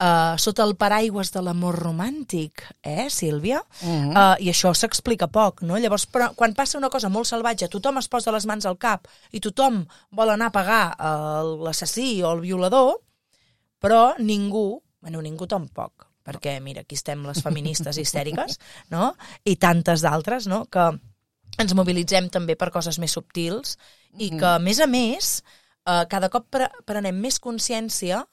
[0.00, 3.62] uh, sota el paraigües de l'amor romàntic, eh, Sílvia?
[3.82, 4.10] Mhm.
[4.16, 5.78] uh, I això s'explica poc, no?
[5.78, 9.08] Llavors, però, quan passa una cosa molt salvatge, tothom es posa les mans al cap
[9.32, 12.96] i tothom vol anar a pagar uh, l'assassí o el violador,
[13.80, 18.58] però ningú, bueno, ningú tampoc, perquè mira, aquí estem les feministes histèriques,
[18.94, 19.14] no?
[19.44, 20.66] I tantes d'altres, no?
[20.66, 20.90] Que
[21.58, 23.76] ens mobilitzem també per coses més subtils
[24.18, 25.42] i que, a més a més,
[25.86, 28.24] eh, cada cop pre prenem més consciència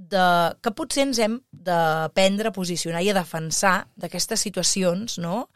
[0.00, 0.26] de,
[0.64, 5.48] que potser ens hem d'aprendre a posicionar i a defensar d'aquestes situacions, no?,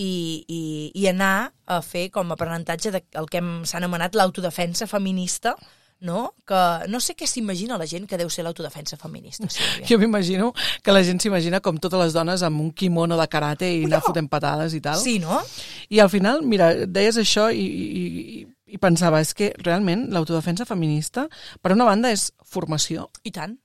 [0.00, 0.62] i, i,
[0.94, 5.52] i anar a fer com a aprenentatge del que hem- s'ha anomenat l'autodefensa feminista,
[6.00, 6.30] no?
[6.48, 9.84] Que no sé què s'imagina la gent que deu ser l'autodefensa feminista, Sílvia.
[9.90, 13.68] Jo m'imagino que la gent s'imagina com totes les dones amb un quimono de karate
[13.74, 14.96] i anar fotent patades i tal.
[15.02, 15.42] Sí, no?
[15.90, 21.26] I al final, mira, deies això i, i, i pensava, és que realment l'autodefensa feminista,
[21.60, 23.58] per una banda, és formació, I tant,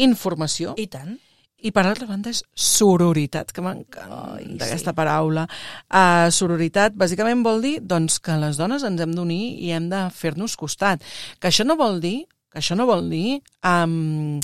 [0.00, 1.16] informació, i tant.
[1.62, 4.96] i per altra banda és sororitat, que m'encanta aquesta sí.
[4.96, 5.46] paraula.
[5.86, 10.04] Uh, sororitat bàsicament vol dir doncs, que les dones ens hem d'unir i hem de
[10.10, 11.04] fer-nos costat.
[11.38, 14.40] Que això no vol dir, que això no vol dir um,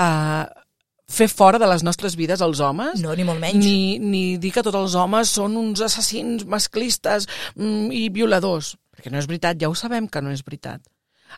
[0.00, 0.44] uh,
[1.08, 3.64] fer fora de les nostres vides els homes, No, ni molt menys.
[3.64, 9.10] ni, ni dir que tots els homes són uns assassins masclistes mm, i violadors, perquè
[9.14, 10.82] no és veritat, ja ho sabem que no és veritat.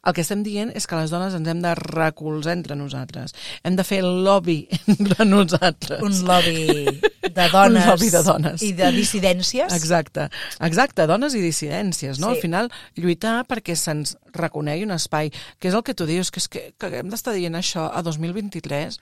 [0.00, 3.34] El que estem dient és que les dones ens hem de recolzar entre nosaltres.
[3.66, 4.62] Hem de fer el lobby
[4.94, 6.02] entre nosaltres.
[6.06, 8.64] Un lobby de dones, lobby de dones.
[8.64, 9.72] i de dissidències.
[9.76, 10.28] Exacte,
[10.66, 12.30] exacte, dones i dissidències, no?
[12.30, 12.38] Sí.
[12.38, 16.40] Al final, lluitar perquè se'ns reconegui un espai, que és el que tu dius, que
[16.42, 19.00] és que, que hem d'estar dient això a 2023.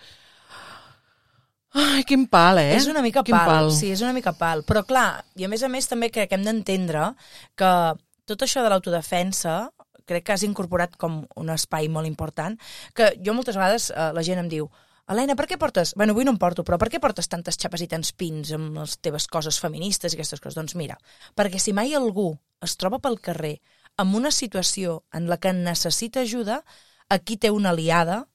[1.78, 2.74] Ai, quin pal, eh?
[2.78, 4.64] És una mica quin pal, sí, és una mica pal.
[4.66, 7.12] Però clar, i a més a més també crec que hem d'entendre
[7.58, 7.72] que
[8.28, 9.68] tot això de l'autodefensa
[10.08, 12.58] crec que has incorporat com un espai molt important,
[12.96, 14.70] que jo moltes vegades eh, la gent em diu
[15.08, 15.94] Helena, per què portes...
[15.96, 18.76] Bueno, avui no em porto, però per què portes tantes xapes i tants pins amb
[18.76, 20.58] les teves coses feministes i aquestes coses?
[20.58, 20.98] Doncs mira,
[21.32, 23.54] perquè si mai algú es troba pel carrer
[23.96, 26.60] amb una situació en la que necessita ajuda,
[27.08, 28.26] aquí té una aliada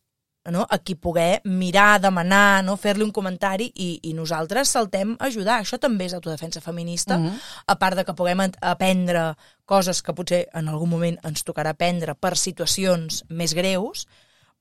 [0.52, 0.66] no?
[0.70, 2.76] a qui poder mirar, demanar, no?
[2.78, 5.62] fer-li un comentari i, i nosaltres saltem a ajudar.
[5.62, 7.40] Això també és autodefensa feminista, Mhm.
[7.68, 11.70] a part de que puguem en- aprendre coses que potser en algun moment ens tocarà
[11.72, 14.08] aprendre per situacions més greus,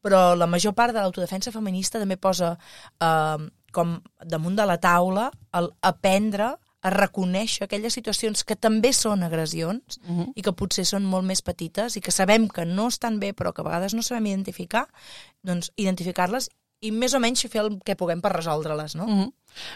[0.02, 2.58] però la major part de l'autodefensa feminista també posa
[3.00, 3.36] eh,
[3.72, 10.00] com damunt de la taula el aprendre a reconèixer aquelles situacions que també són agressions
[10.02, 10.32] Mhm.
[10.34, 13.52] i que potser són molt més petites i que sabem que no estan bé però
[13.52, 14.88] que a vegades no sabem identificar,
[15.42, 16.50] doncs identificar-les
[16.82, 19.06] i més o menys fer el que puguem per resoldre-les, no?
[19.06, 19.32] Mhm.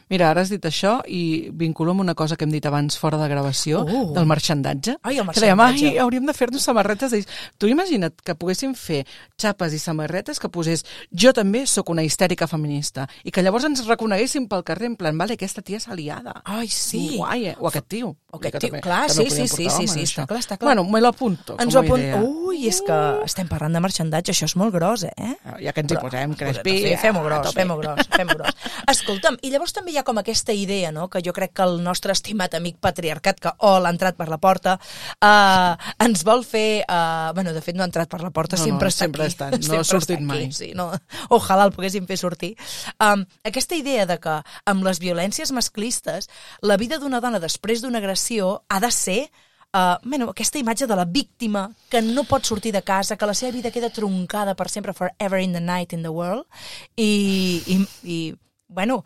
[0.09, 3.19] Mira, ara has dit això i vinculo amb una cosa que hem dit abans fora
[3.19, 4.13] de gravació, Uh.
[4.15, 4.97] del marxandatge.
[5.03, 5.87] Ai, el Que dèiem, marxandatge.
[5.93, 7.11] ai, hauríem de fer-nos samarretes.
[7.11, 7.25] de-
[7.59, 9.07] Tu imagina't que poguéssim fer
[9.39, 13.87] xapes i samarretes que posés jo també sóc una histèrica feminista i que llavors ens
[13.87, 16.43] reconeguéssim pel carrer en plan, vale, aquesta tia és aliada.
[16.45, 17.17] Ai, sí.
[17.17, 17.57] Guai, eh?
[17.61, 18.17] O aquest tio.
[18.31, 20.57] O aquest Que tio, també- clar, també sí, sí, sí, sí, sí, està clar, està
[20.59, 20.75] clar.
[20.75, 22.01] Bueno, me l'apunto Ens ho a apunt...
[22.01, 22.21] idea.
[22.23, 25.37] Ui, és que estem parlant de marxandatge, això és molt gros, eh?
[25.63, 26.97] Ja que ens hi posem, Crespi.
[26.97, 28.55] Fem-ho gros, fem-ho gros, fem-ho gros.
[28.89, 31.81] Escolta'm, i llavors també hi ha com aquesta idea, no?, que jo crec que el
[31.85, 34.77] nostre estimat amic patriarcat, que oh, l'ha entrat per la porta,
[35.23, 35.75] uh,
[36.05, 36.85] ens vol fer...
[36.85, 39.25] Uh, bueno, de fet, no ha entrat per la porta, No, no, sempre està sempre
[39.25, 39.35] aquí.
[39.35, 40.53] està, no ha Sempre sortit està aquí, mai.
[40.53, 40.91] Sí, no?
[41.35, 42.55] Ojalà el poguéssim fer sortir.
[43.03, 46.31] Um, aquesta idea de que amb les violències masclistes
[46.63, 49.21] la vida d'una dona després d'una agressió ha de ser
[49.77, 53.35] Uh, bueno, aquesta imatge de la víctima que no pot sortir de casa, que la
[53.35, 56.47] seva vida queda troncada per sempre, forever in the night in the world,
[56.97, 57.77] i, i,
[58.09, 58.19] i
[58.69, 59.05] bueno,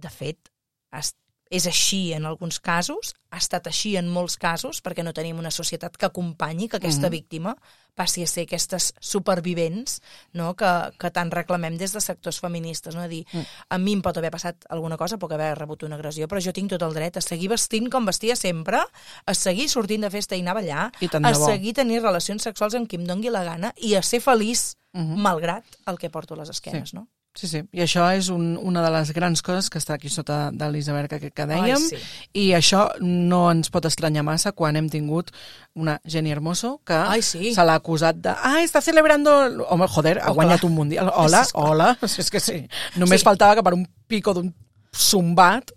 [0.00, 0.50] de fet,
[0.92, 1.14] es,
[1.50, 5.50] és així en alguns casos, ha estat així en molts casos, perquè no tenim una
[5.50, 7.10] societat que acompanyi que aquesta Mhm.
[7.10, 7.56] víctima
[7.96, 10.00] passi a ser aquestes supervivents
[10.32, 10.54] no?
[10.54, 12.94] que, que tant reclamem des de sectors feministes.
[12.94, 13.02] No?
[13.02, 13.42] A dir, Mm.
[13.68, 16.52] a mi em pot haver passat alguna cosa, puc haver rebut una agressió, però jo
[16.52, 18.78] tinc tot el dret a seguir vestint com vestia sempre,
[19.26, 22.74] a seguir sortint de festa i anar a ballar, I a seguir tenir relacions sexuals
[22.74, 25.18] amb qui em dongui la gana i a ser feliç, Mhm.
[25.18, 26.96] malgrat el que porto a les esquenes, Sí.
[26.96, 27.08] no?
[27.38, 27.60] Sí, sí.
[27.72, 31.08] I això és un, una de les grans coses que està aquí sota de l'iceberg
[31.12, 31.76] que, que dèiem.
[31.78, 32.00] Ai, sí.
[32.34, 35.30] I això no ens pot estranyar massa quan hem tingut
[35.78, 37.52] una Jenny Hermoso que Ai, sí.
[37.54, 39.30] se l'ha acusat de ah, està celebrando...
[39.70, 40.70] Home, joder, ha Oh, guanyat clar.
[40.70, 41.12] un mundial.
[41.14, 41.92] Hola, Sí, hola.
[42.02, 42.64] És que sí.
[43.00, 43.28] Només Sí.
[43.30, 44.50] faltava que per un pico d'un
[44.96, 45.70] zumbat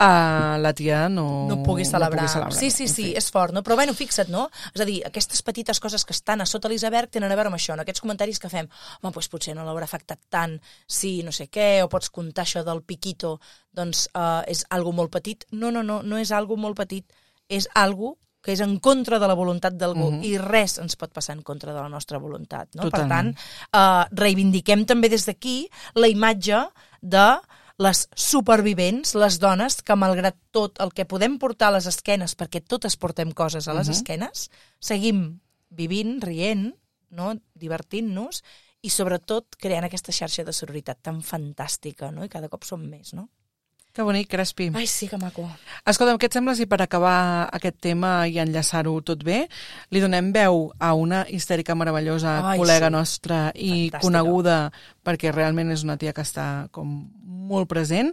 [0.00, 2.24] uh, la tia no, no pugui celebrar.
[2.24, 2.58] No pugui celebrar.
[2.58, 3.14] Sí, sí, sí, fi.
[3.16, 3.62] és fort, no?
[3.62, 4.48] Però bueno, fixa't, no?
[4.74, 7.58] És a dir, aquestes petites coses que estan a sota l'iceberg tenen a veure amb
[7.60, 7.86] això, no?
[7.86, 8.66] Aquests comentaris que fem,
[9.00, 12.64] home, doncs potser no l'haurà afectat tant si no sé què, o pots comptar això
[12.66, 13.36] del piquito,
[13.72, 15.46] doncs uh, és algo molt petit.
[15.52, 17.06] No, no, no, no és algo molt petit,
[17.48, 20.20] és algo que és en contra de la voluntat d'algú Mhm.
[20.22, 22.68] i res ens pot passar en contra de la nostra voluntat.
[22.76, 22.82] No?
[22.82, 23.34] Per Totalment.
[23.34, 26.60] tant, uh, reivindiquem també des d'aquí la imatge
[27.02, 27.40] de
[27.78, 32.62] les supervivents, les dones que malgrat tot el que podem portar a les esquenes, perquè
[32.64, 33.94] totes portem coses a les Mhm.
[33.96, 36.74] esquenes, seguim vivint, rient,
[37.10, 37.34] no?
[37.54, 38.42] divertint-nos,
[38.82, 42.24] i sobretot creant aquesta xarxa de sororitat tan fantàstica, no?
[42.24, 43.28] I cada cop som més, no?
[43.96, 44.66] Que bonic, Crespi.
[44.76, 45.46] Ai, sí, que maco.
[45.88, 49.46] Escolta'm, què et sembla si per acabar aquest tema i enllaçar-ho tot bé,
[49.88, 52.92] li donem veu a una histèrica meravellosa Ai, col·lega sí.
[52.92, 54.02] nostra i Fantàstica.
[54.04, 54.56] coneguda
[55.00, 56.90] perquè realment és una tia que està com
[57.48, 58.10] molt present.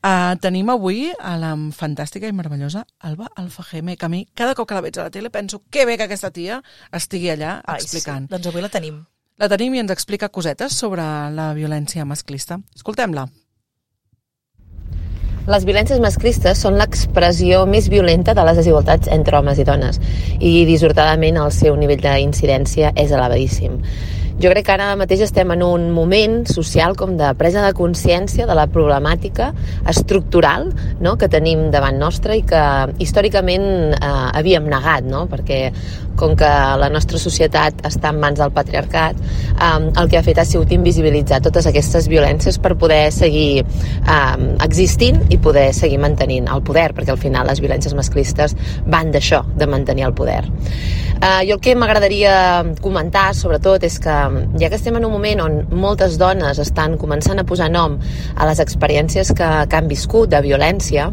[0.00, 4.70] Uh, tenim avui a la fantàstica i meravellosa Alba Alfajeme, que a mi cada cop
[4.70, 7.82] que la veig a la tele penso que bé que aquesta tia estigui allà Ai,
[7.82, 8.30] explicant.
[8.30, 8.32] Sí.
[8.32, 9.04] Doncs avui la tenim.
[9.36, 11.04] La tenim i ens explica cosetes sobre
[11.36, 12.62] la violència masclista.
[12.74, 13.26] Escoltem-la.
[15.48, 19.96] Les violències masclistes són l'expressió més violenta de les desigualtats entre homes i dones
[20.44, 23.78] i dissortadament el seu nivell d'incidència és elevadíssim.
[24.38, 28.44] Jo crec que ara mateix estem en un moment social com de presa de consciència
[28.46, 29.48] de la problemàtica
[29.90, 30.68] estructural
[31.02, 32.60] no?, que tenim davant nostra i que
[33.02, 35.24] històricament eh, havíem negat, no?
[35.26, 35.72] perquè
[36.18, 40.38] com que la nostra societat està en mans del patriarcat, eh, el que ha fet
[40.38, 46.46] ha sigut invisibilitzar totes aquestes violències per poder seguir eh, existint i poder seguir mantenint
[46.46, 48.54] el poder, perquè al final les violències masclistes
[48.86, 50.44] van d'això, de mantenir el poder.
[51.18, 52.32] Eh, jo el que m'agradaria
[52.82, 54.16] comentar, sobretot, és que
[54.60, 57.98] ja que estem en un moment on moltes dones estan començant a posar nom
[58.36, 61.08] a les experiències que, que han viscut de violència,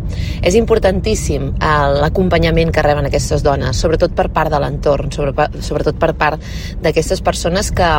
[0.45, 5.99] és importantíssim eh, l'acompanyament que reben aquestes dones, sobretot per part de l'entorn, sobre, sobretot
[6.01, 6.43] per part
[6.83, 7.91] d'aquestes persones que,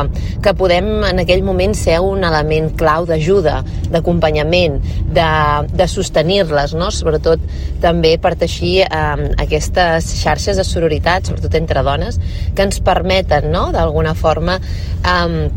[0.43, 4.79] que podem en aquell moment ser un element clau d'ajuda, d'acompanyament,
[5.13, 5.29] de,
[5.73, 6.91] de sostenir-les, no?
[6.93, 7.43] sobretot
[7.83, 12.19] també per teixir eh, aquestes xarxes de sororitat, sobretot entre dones,
[12.55, 14.57] que ens permeten, no?, d'alguna forma,
[15.07, 15.47] eh,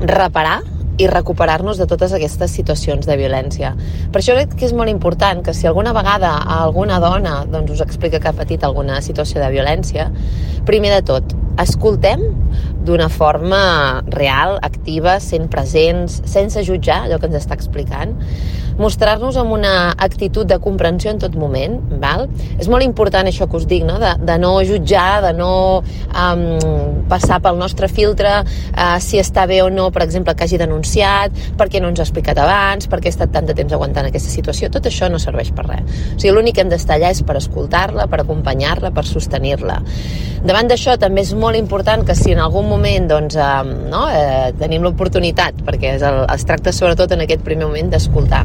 [0.00, 0.58] reparar
[0.98, 3.70] i recuperar-nos de totes aquestes situacions de violència.
[4.12, 7.82] Per això crec que és molt important que si alguna vegada alguna dona doncs, us
[7.84, 10.08] explica que ha patit alguna situació de violència,
[10.66, 12.24] primer de tot, escoltem
[12.86, 13.60] d'una forma
[14.10, 18.16] real, activa, sent presents, sense jutjar allò que ens està explicant,
[18.78, 22.26] mostrar-nos amb una actitud de comprensió en tot moment, val?
[22.58, 23.98] És molt important això que us dic, no?
[24.02, 25.50] de, de no jutjar, de no
[25.82, 26.44] um,
[27.10, 31.34] passar pel nostre filtre uh, si està bé o no, per exemple, que hagi denunciat,
[31.58, 34.08] per què no ens ha explicat abans, per què ha estat tant de temps aguantant
[34.08, 35.84] aquesta situació, tot això no serveix per res.
[36.14, 39.80] O sigui, l'únic que hem d'estar allà és per escoltar-la, per acompanyar-la, per sostenir-la.
[40.46, 44.52] Davant d'això també és molt important que si en algun moment doncs, eh, no, eh,
[44.60, 48.44] tenim l'oportunitat, perquè és el, es tracta sobretot en aquest primer moment d'escoltar,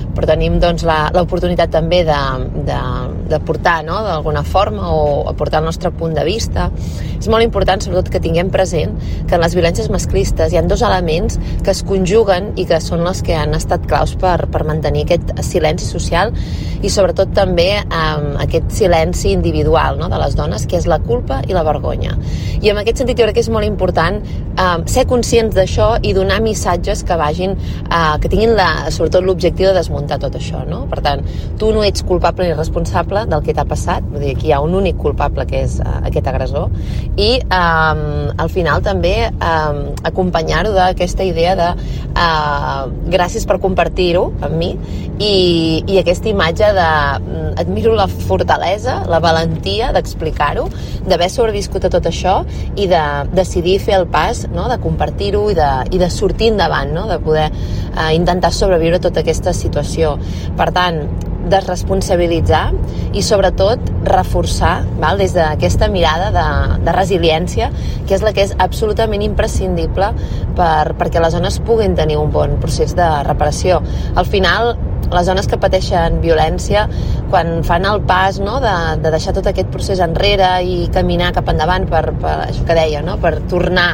[0.15, 2.19] però tenim doncs, l'oportunitat també de,
[2.67, 2.79] de,
[3.31, 4.01] de portar no?
[4.05, 6.69] d'alguna forma o aportar el nostre punt de vista.
[7.21, 8.95] És molt important, sobretot, que tinguem present
[9.29, 13.05] que en les violències masclistes hi ha dos elements que es conjuguen i que són
[13.07, 16.33] els que han estat claus per, per mantenir aquest silenci social
[16.81, 20.09] i sobretot també eh, aquest silenci individual no?
[20.09, 22.17] de les dones, que és la culpa i la vergonya.
[22.61, 26.15] I en aquest sentit jo crec que és molt important eh, ser conscients d'això i
[26.17, 27.53] donar missatges que vagin,
[27.85, 30.63] eh, que tinguin la, sobretot l'objectiu de desmuntar tot això.
[30.67, 30.83] No?
[30.91, 31.23] Per tant,
[31.59, 34.61] tu no ets culpable ni responsable del que t'ha passat, vull dir, aquí hi ha
[34.63, 36.71] un únic culpable que és eh, aquest agressor,
[37.17, 44.57] i eh, al final també eh, acompanyar-ho d'aquesta idea de eh, gràcies per compartir-ho amb
[44.57, 44.71] mi
[45.21, 46.87] i, i aquesta imatge de
[47.19, 50.67] mm, admiro la fortalesa, la valentia d'explicar-ho,
[51.07, 52.39] d'haver sobreviscut a tot això
[52.75, 53.01] i de
[53.35, 54.67] decidir fer el pas, no?
[54.71, 57.07] de compartir-ho i, de, i de sortir endavant, no?
[57.09, 59.90] de poder eh, intentar sobreviure a tota aquesta situació.
[60.57, 61.03] Per tant,
[61.49, 62.65] desresponsabilitzar
[63.17, 65.17] i sobretot reforçar val?
[65.21, 66.45] des d'aquesta mirada de,
[66.85, 67.69] de resiliència
[68.07, 70.11] que és la que és absolutament imprescindible
[70.57, 73.81] per, perquè les dones puguin tenir un bon procés de reparació.
[74.15, 74.75] Al final,
[75.11, 76.85] les dones que pateixen violència,
[77.31, 81.51] quan fan el pas no, de, de deixar tot aquest procés enrere i caminar cap
[81.51, 83.89] endavant per, per això que deia, no, per tornar,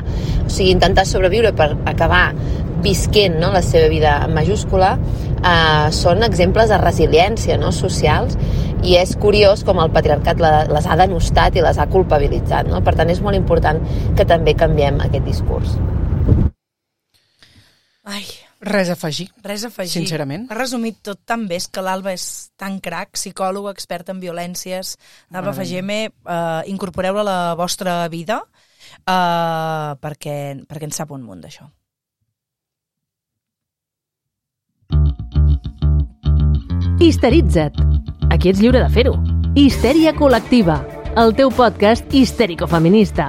[0.45, 2.29] o sigui, intentar sobreviure, per acabar
[2.83, 4.95] visquent no, la seva vida en majúscula,
[5.47, 8.37] eh, són exemples de resiliència no, socials
[8.85, 12.69] i és curiós com el patriarcat les ha denostat i les ha culpabilitzat.
[12.71, 12.83] No?
[12.85, 13.81] Per tant, és molt important
[14.17, 15.77] que també canviem aquest discurs.
[18.07, 18.23] Ai,
[18.59, 19.27] Res a afegir.
[19.43, 19.99] res a afegir.
[20.01, 20.47] Sincerament.
[20.49, 24.97] Ha resumit tot tan bé, és que l'Alba és tan crac, psicòloga, experta en violències.
[25.31, 28.41] Alba Fageme, eh, incorporeu-la a la vostra vida
[29.05, 31.69] eh, perquè, perquè en sap un munt d'això.
[36.99, 37.75] Histeritza't.
[38.33, 39.11] Aquí ets lliure de fer-ho.
[39.53, 40.79] Histèria col·lectiva.
[41.21, 43.27] El teu podcast histèrico-feminista.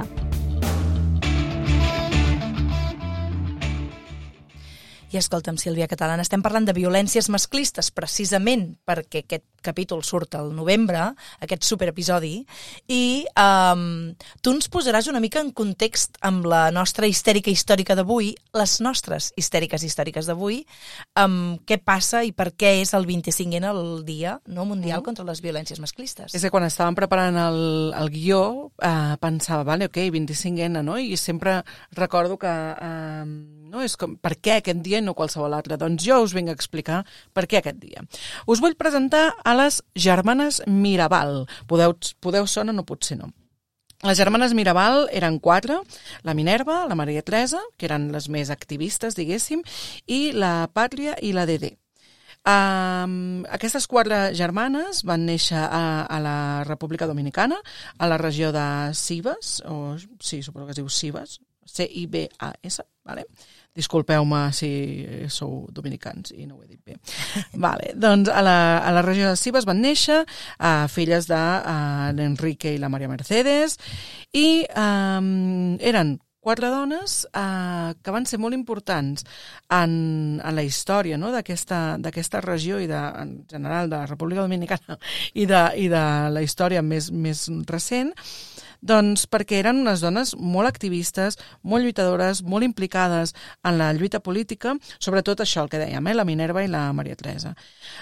[5.13, 10.51] I escolta'm, Sílvia Catalana, estem parlant de violències masclistes precisament perquè aquest capítol surt al
[10.55, 11.09] novembre,
[11.43, 12.43] aquest superepisodi,
[12.87, 14.11] i um,
[14.43, 19.31] tu ens posaràs una mica en context amb la nostra histèrica històrica d'avui, les nostres
[19.39, 20.61] histèriques històriques d'avui,
[21.19, 25.05] um, què passa i per què és el 25N el dia no, mundial mm.
[25.05, 26.33] contra les violències masclistes.
[26.35, 27.61] És que quan estàvem preparant el,
[27.97, 28.41] el guió
[28.81, 30.97] eh, pensava, vale, ok, 25N, no?
[30.99, 31.59] I sempre
[31.97, 33.23] recordo que eh,
[33.69, 33.83] no?
[33.85, 35.77] és com, per què aquest dia i no qualsevol altre?
[35.79, 37.01] Doncs jo us vinc a explicar
[37.35, 38.03] per què aquest dia.
[38.49, 41.45] Us vull presentar a les germanes Mirabal.
[41.67, 43.31] Podeu, podeu sonar, no potser no.
[44.05, 45.81] Les germanes Mirabal eren quatre,
[46.23, 49.63] la Minerva, la Maria Teresa, que eren les més activistes, diguéssim,
[50.07, 51.73] i la Pàtria i la Dedé.
[52.47, 56.37] Um, aquestes quatre germanes van néixer a, a la
[56.69, 57.57] República Dominicana,
[57.97, 63.27] a la regió de Cibes, o sí, suposo que es diu Cibes, C-I-B-A-S, vale?
[63.75, 64.69] Disculpeu-me si
[65.31, 66.97] sou dominicans i no ho he dit bé.
[67.65, 72.09] vale, doncs a la, a la regió de Cibes van néixer uh, filles de uh,
[72.17, 73.77] l'Enrique i la Maria Mercedes
[74.33, 79.25] i um, eren quatre dones eh, que van ser molt importants
[79.75, 79.91] en,
[80.39, 81.33] en la història no?
[81.35, 84.97] d'aquesta regió i de, en general de la República Dominicana
[85.41, 86.03] i de, i de
[86.33, 88.13] la història més, més recent,
[88.81, 94.75] doncs perquè eren unes dones molt activistes, molt lluitadores, molt implicades en la lluita política,
[94.99, 97.55] sobretot això, el que dèiem, eh, la Minerva i la Maria Teresa.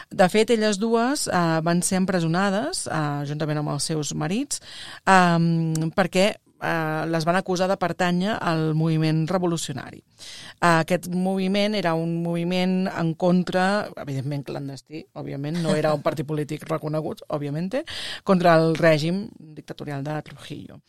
[0.09, 4.61] De fet, elles dues eh, van ser empresonades, eh, juntament amb els seus marits,
[5.05, 10.01] eh, perquè eh, les van acusar de pertànyer al moviment revolucionari.
[10.01, 16.27] Eh, aquest moviment era un moviment en contra, evidentment clandestí, òbviament, no era un partit
[16.31, 17.81] polític reconegut, òbviament,
[18.23, 20.79] contra el règim dictatorial de Trujillo.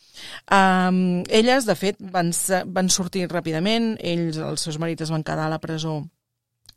[0.50, 2.32] Eh, elles, de fet, van,
[2.66, 6.00] van sortir ràpidament, ells, els seus marits es van quedar a la presó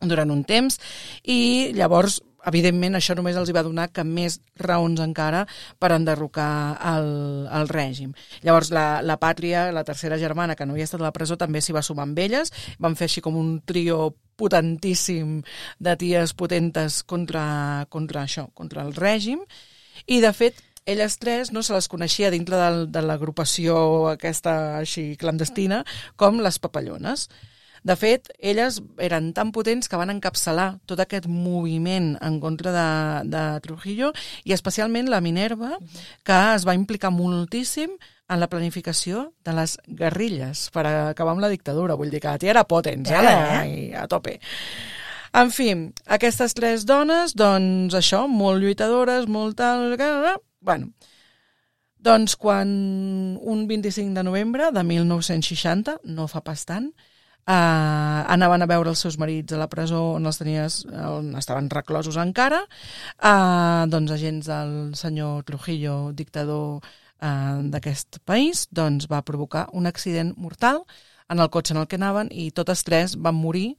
[0.02, 0.80] durant un temps
[1.30, 5.46] i llavors evidentment això només els va donar que més raons encara
[5.80, 7.12] per enderrocar el,
[7.52, 8.16] el règim.
[8.46, 11.62] Llavors la, la Pàtria, la tercera germana que no havia estat a la presó, també
[11.62, 15.42] s'hi va sumar amb elles, van fer així com un trio potentíssim
[15.80, 19.44] de ties potentes contra, contra això, contra el règim,
[20.08, 25.12] i de fet elles tres no se les coneixia dintre de, de l'agrupació aquesta així
[25.20, 25.84] clandestina
[26.18, 27.30] com les papallones.
[27.82, 32.90] De fet, elles eren tan potents que van encapçalar tot aquest moviment en contra de,
[33.34, 34.12] de Trujillo
[34.46, 35.80] i especialment la Minerva,
[36.24, 37.96] que es va implicar moltíssim
[38.32, 41.98] en la planificació de les guerrilles per acabar amb la dictadura.
[41.98, 43.22] Vull dir que la tia era potents, eh?
[43.26, 43.96] eh?
[43.98, 44.38] a tope.
[45.34, 45.72] En fi,
[46.12, 49.98] aquestes tres dones, doncs això, molt lluitadores, molt tal...
[50.62, 50.92] Bueno,
[51.98, 52.70] doncs quan
[53.42, 56.92] un 25 de novembre de 1960, no fa pas tant,
[57.42, 61.72] Uh, anaven a veure els seus marits a la presó on els tenies, on estaven
[61.74, 62.62] reclosos encara,
[63.18, 70.36] uh, doncs agents del senyor Trujillo, dictador uh, d'aquest país, doncs va provocar un accident
[70.38, 70.84] mortal
[71.34, 73.72] en el cotxe en el que anaven i totes tres van morir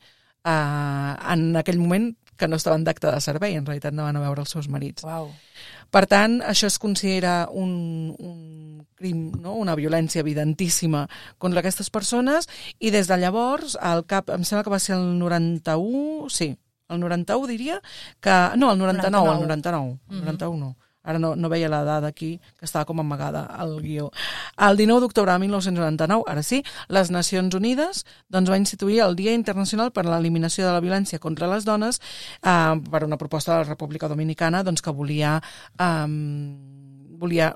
[0.43, 4.25] uh, en aquell moment que no estaven d'acte de servei, en realitat no van a
[4.25, 5.05] veure els seus marits.
[5.07, 5.31] Wow.
[5.93, 9.57] Per tant, això es considera un, un crim, no?
[9.61, 11.05] una violència evidentíssima
[11.43, 12.49] contra aquestes persones
[12.81, 16.55] i des de llavors, al cap, em sembla que va ser el 91, sí,
[16.89, 17.81] el 91 diria,
[18.21, 19.33] que, no, el 99, 99.
[19.33, 20.25] el 99, mm -hmm.
[20.25, 24.11] 91 no ara no, no veia la dada aquí, que estava com amagada al guió.
[24.57, 29.35] El 19 d'octubre de 1999, ara sí, les Nacions Unides doncs, va instituir el Dia
[29.35, 32.01] Internacional per a l'Eliminació de la Violència contra les Dones
[32.43, 35.39] eh, per una proposta de la República Dominicana doncs, que volia,
[35.79, 36.07] eh,
[37.23, 37.53] volia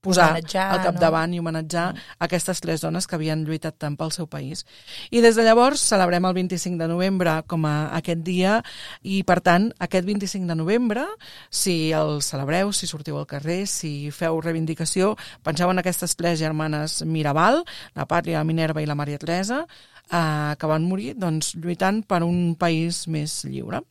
[0.00, 1.36] posar al capdavant no?
[1.36, 2.06] i homenatjar mm.
[2.26, 4.64] aquestes tres dones que havien lluitat tant pel seu país.
[5.10, 8.58] I des de llavors celebrem el 25 de novembre com a aquest dia
[9.02, 11.04] i, per tant, aquest 25 de novembre,
[11.50, 15.14] si el celebreu, si sortiu al carrer, si feu reivindicació,
[15.46, 17.62] penseu en aquestes tres germanes Mirabal,
[17.98, 19.64] la Pàtria, la Minerva i la Maria Teresa,
[20.10, 23.82] eh, que van morir doncs, lluitant per un país més lliure.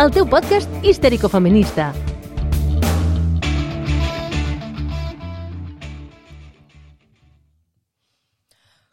[0.00, 1.90] El teu podcast histèrico-feminista.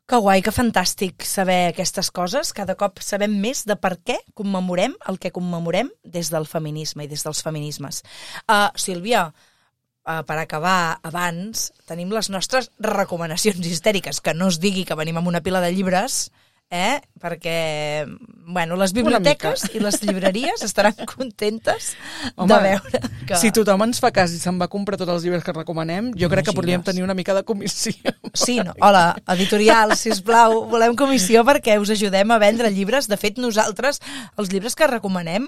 [0.08, 2.52] Que guai, que fantàstic saber aquestes coses.
[2.52, 7.12] Cada cop sabem més de per què commemorem el que commemorem des del feminisme i
[7.12, 8.02] des dels feminismes.
[8.44, 14.84] Uh, Sílvia, uh, per acabar abans, tenim les nostres recomanacions histèriques, que no es digui
[14.84, 16.26] que venim amb una pila de llibres
[16.70, 17.00] eh?
[17.18, 18.06] perquè
[18.48, 21.96] bueno, les biblioteques i les llibreries estaran contentes
[22.36, 23.36] Home, de veure que...
[23.40, 26.30] Si tothom ens fa cas i se'n va comprar tots els llibres que recomanem, jo
[26.30, 26.56] crec que Imagines.
[26.60, 27.94] podríem tenir una mica de comissió.
[28.38, 28.76] Sí, no?
[28.86, 33.08] Hola, editorial, si plau, volem comissió perquè us ajudem a vendre llibres.
[33.10, 34.00] De fet, nosaltres,
[34.38, 35.48] els llibres que recomanem,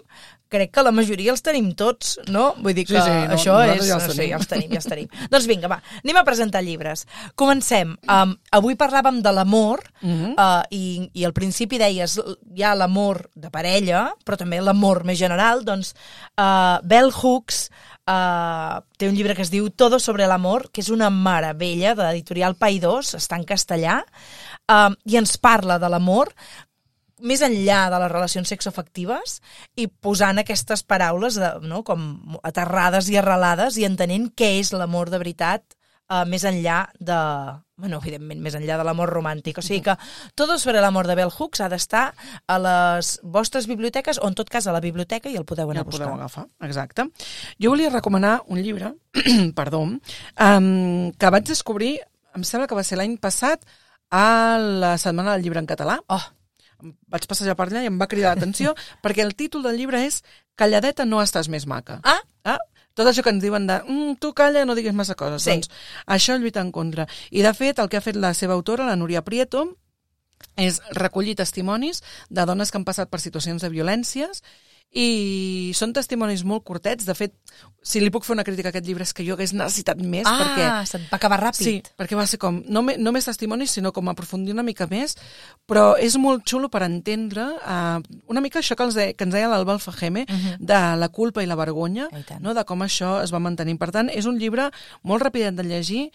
[0.50, 2.56] crec que la majoria els tenim tots, no?
[2.58, 3.86] Vull dir Sí, que sí, no, això és...
[3.86, 4.32] ja els no tenim.
[4.34, 5.08] ja els tenim, ja els tenim.
[5.30, 7.06] doncs vinga, va, anem a presentar llibres.
[7.38, 7.94] Comencem.
[8.10, 10.34] Um, avui parlàvem de l'amor Mhm.
[10.40, 15.20] uh, i, i al principi deies hi ha l'amor de parella, però també l'amor més
[15.20, 15.64] general.
[15.68, 20.84] Doncs uh, Bell Hooks uh, té un llibre que es diu Todo sobre l'amor, que
[20.84, 24.02] és una meravella de l'editorial Paidós, està en castellà,
[24.70, 26.34] uh, i ens parla de l'amor
[27.20, 29.40] més enllà de les relacions sexoafectives
[29.76, 35.12] i posant aquestes paraules de, no, com aterrades i arrelades i entenent què és l'amor
[35.12, 35.79] de veritat
[36.10, 37.18] uh, més enllà de...
[37.80, 39.62] Bueno, evidentment, més enllà de l'amor romàntic.
[39.62, 39.96] O sigui que
[40.36, 42.10] tot sobre l'amor de Bell Hooks ha d'estar
[42.44, 45.78] a les vostres biblioteques o, en tot cas, a la biblioteca i el podeu Ja
[45.78, 46.18] anar a el podeu buscar.
[46.18, 47.08] agafar, exacte.
[47.56, 48.92] Jo volia recomanar un llibre,
[49.60, 50.02] perdó, um,
[51.16, 51.94] que vaig descobrir,
[52.36, 53.64] em sembla que va ser l'any passat,
[54.12, 56.00] a la Setmana del Llibre en Català.
[56.10, 56.26] Oh,
[57.12, 58.72] Vaig passejar per allà i em va cridar l'atenció
[59.04, 60.22] perquè el títol del llibre és
[60.60, 62.00] Calladeta no estàs més maca.
[62.08, 62.22] Ah.
[62.48, 62.60] ah?
[63.00, 65.46] Tot això que ens diuen de mm, tu calla, no diguis massa coses.
[65.46, 65.56] Sí.
[65.56, 65.70] Doncs
[66.18, 67.08] això lluita en contra.
[67.32, 69.70] I de fet, el que ha fet la seva autora, la Núria Prieto,
[70.60, 74.44] és recollir testimonis de dones que han passat per situacions de violències
[74.90, 77.06] i són testimonis molt curtets.
[77.06, 77.36] De fet,
[77.86, 80.26] si li puc fer una crítica a aquest llibre és que jo hagués necessitat més
[80.28, 80.70] ah perquè...
[80.90, 81.66] se't va acabar ràpid.
[81.66, 85.14] Sí, perquè va ser com, no me, només testimonis, sinó com aprofundir una mica més,
[85.70, 88.00] però és molt xulo per entendre uh,
[88.34, 90.58] una mica això que, els de, que ens deia l'Alba Alfajeme, uh -huh.
[90.58, 92.54] de la culpa i la vergonya, I no?
[92.54, 93.78] de com això es va mantenir.
[93.78, 94.72] Per tant, és un llibre
[95.04, 96.10] molt rapidet de llegir,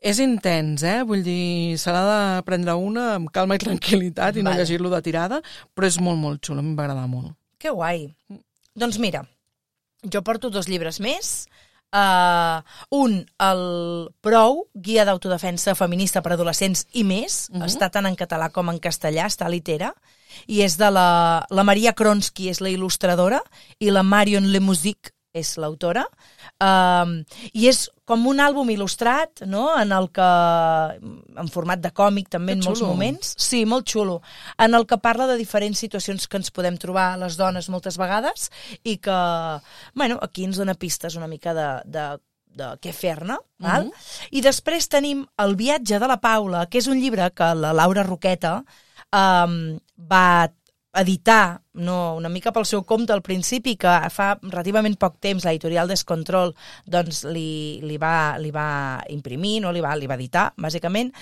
[0.00, 1.02] és intens, eh?
[1.02, 4.62] Vull dir, se l'ha de prendre una amb calma i tranquil·litat i no Vale.
[4.62, 5.42] llegir-lo de tirada,
[5.74, 7.34] però és molt, molt xulo, a mi em va agradar molt.
[7.66, 8.14] Que guai.
[8.78, 9.24] Doncs mira,
[10.06, 11.48] jo porto dos llibres més.
[11.96, 12.60] Uh,
[12.94, 13.62] un, el
[14.22, 17.62] Prou, guia d'autodefensa feminista per adolescents i més, uh Mhm.
[17.62, 17.66] -huh.
[17.66, 19.94] està tant en català com en castellà, està a litera,
[20.46, 23.40] i és de la, la Maria Kronsky, és la il·lustradora,
[23.80, 26.06] i la Marion Lemusic és l'autora,
[26.64, 27.18] um,
[27.52, 30.26] i és com un àlbum il·lustrat, no?, en el que,
[31.42, 32.92] en format de còmic també Que en molts xulo.
[32.94, 34.20] moments, Sí, molt xulo.
[34.58, 38.50] En el que parla de diferents situacions que ens podem trobar les dones moltes vegades
[38.84, 39.18] i que,
[39.94, 42.06] bueno, aquí ens dona pistes una mica de, de,
[42.56, 43.88] de què fer-ne, val?
[43.90, 43.92] Mhm.
[44.38, 48.02] I després tenim El viatge de la Paula, que és un llibre que la Laura
[48.06, 48.60] Roqueta
[49.12, 50.48] um, va
[50.96, 55.88] editar no, una mica pel seu compte al principi, que fa relativament poc temps l'editorial
[55.90, 56.54] Descontrol
[56.84, 59.72] doncs, li, li, va, li va imprimir, no?
[59.74, 61.12] li, va, li va editar, bàsicament,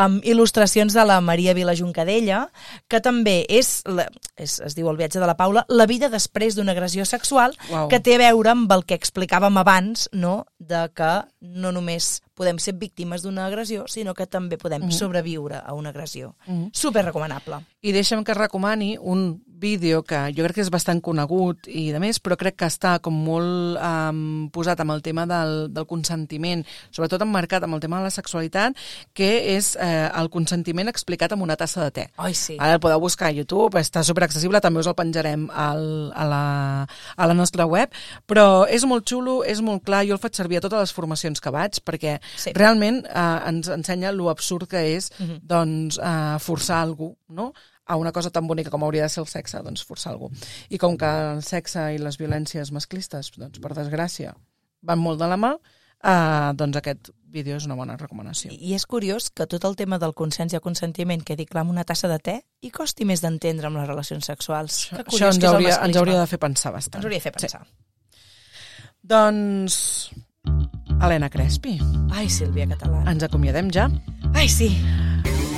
[0.00, 2.44] amb il·lustracions de la Maria Vila Juncadella,
[2.88, 4.06] que també és, la,
[4.36, 7.88] és, es diu El viatge de la Paula, la vida després d'una agressió sexual, Uau.
[7.88, 10.42] que té a veure amb el que explicàvem abans, no?
[10.58, 15.74] de que no només podem ser víctimes d'una agressió, sinó que també podem sobreviure a
[15.74, 16.34] una agressió.
[16.46, 16.70] Mhm.
[16.72, 17.60] Super recomanable.
[17.82, 22.00] I deixa'm que recomani un vídeo que jo crec que és bastant conegut i de
[22.02, 26.64] més, però crec que està com molt um, posat amb el tema del, del consentiment,
[26.90, 28.76] sobretot emmarcat amb el tema de la sexualitat,
[29.14, 32.06] que és eh, el consentiment explicat amb una tassa de te.
[32.16, 32.56] Ai, sí.
[32.58, 35.84] Ara el podeu buscar a YouTube, està superaccessible, també us el penjarem al,
[36.14, 36.42] a, la,
[37.16, 37.92] a la nostra web,
[38.26, 41.40] però és molt xulo, és molt clar, jo el faig servir a totes les formacions
[41.40, 42.52] que vaig, perquè Sí.
[42.54, 45.40] realment eh, ens ensenya lo absurd que és Mhm.
[45.42, 47.52] doncs, eh, forçar algú, no?,
[47.86, 50.30] a una cosa tan bonica com hauria de ser el sexe, doncs forçar algú.
[50.70, 54.34] I com que el sexe i les violències masclistes, doncs per desgràcia,
[54.82, 55.52] van molt de la mà,
[56.02, 58.52] eh, doncs aquest vídeo és una bona recomanació.
[58.52, 61.70] I és curiós que tot el tema del consens i el consentiment quedi clar amb
[61.72, 64.88] una tassa de te i costi més d'entendre amb les relacions sexuals.
[64.90, 67.00] Que Això ens que és hauria, ens hauria de fer pensar bastant.
[67.00, 67.64] Ens hauria de fer pensar.
[67.64, 68.18] Sí.
[69.02, 70.12] Doncs,
[71.02, 71.78] Helena Crespi,
[72.12, 73.02] Ai, Sílvia Català.
[73.10, 73.88] ens acomiadem ja.
[74.34, 74.68] Ai, sí.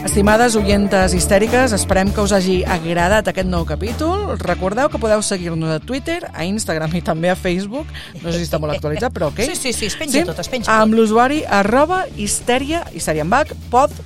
[0.05, 4.34] Estimades oyentes histèriques, esperem que us hagi agradat aquest nou capítol.
[4.36, 7.88] Recordeu que podeu seguir-nos a Twitter, a Instagram i també a Facebook.
[8.20, 9.40] No sé si està molt actualitzat, però ok.
[9.48, 13.57] Sí, sí, sí, es penja tot, es penja Amb l'usuari arroba histèria, histèria amb bac,
[13.72, 13.96] pod,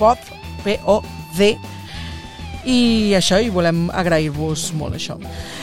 [0.00, 0.24] pod,
[0.64, 1.52] p-o-d.
[2.64, 2.80] I
[3.18, 5.20] això, i volem agrair-vos molt això.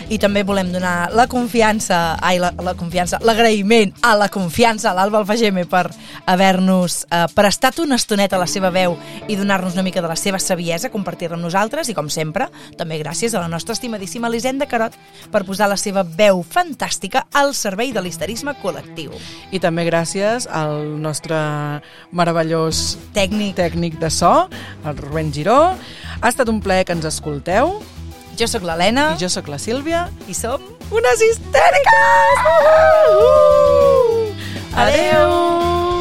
[0.09, 4.95] I també volem donar la confiança, ai, la, la confiança, l'agraïment a la confiança a
[4.97, 5.85] l'Alba Alfageme per
[6.29, 8.97] haver-nos eh, prestat una estoneta a la seva veu
[9.29, 12.97] i donar-nos una mica de la seva saviesa, compartir-la amb nosaltres i, com sempre, també
[13.01, 14.97] gràcies a la nostra estimadíssima Elisenda Carot
[15.31, 19.13] per posar la seva veu fantàstica al servei de l'histerisme col·lectiu.
[19.53, 21.37] I també gràcies al nostre
[22.11, 23.55] meravellós Tècnic.
[23.59, 24.49] tècnic de so,
[24.85, 25.75] el Rubén Giró.
[26.21, 27.77] Ha estat un plaer que ens escolteu.
[28.39, 29.09] Jo sóc l'Helena.
[29.17, 30.05] I jo sóc la Sílvia.
[30.31, 30.63] I som
[30.95, 32.39] unes histèriques!
[32.39, 32.63] Uh
[33.11, 34.33] -huh!
[34.79, 35.19] Adeu!
[35.27, 35.98] Adeu.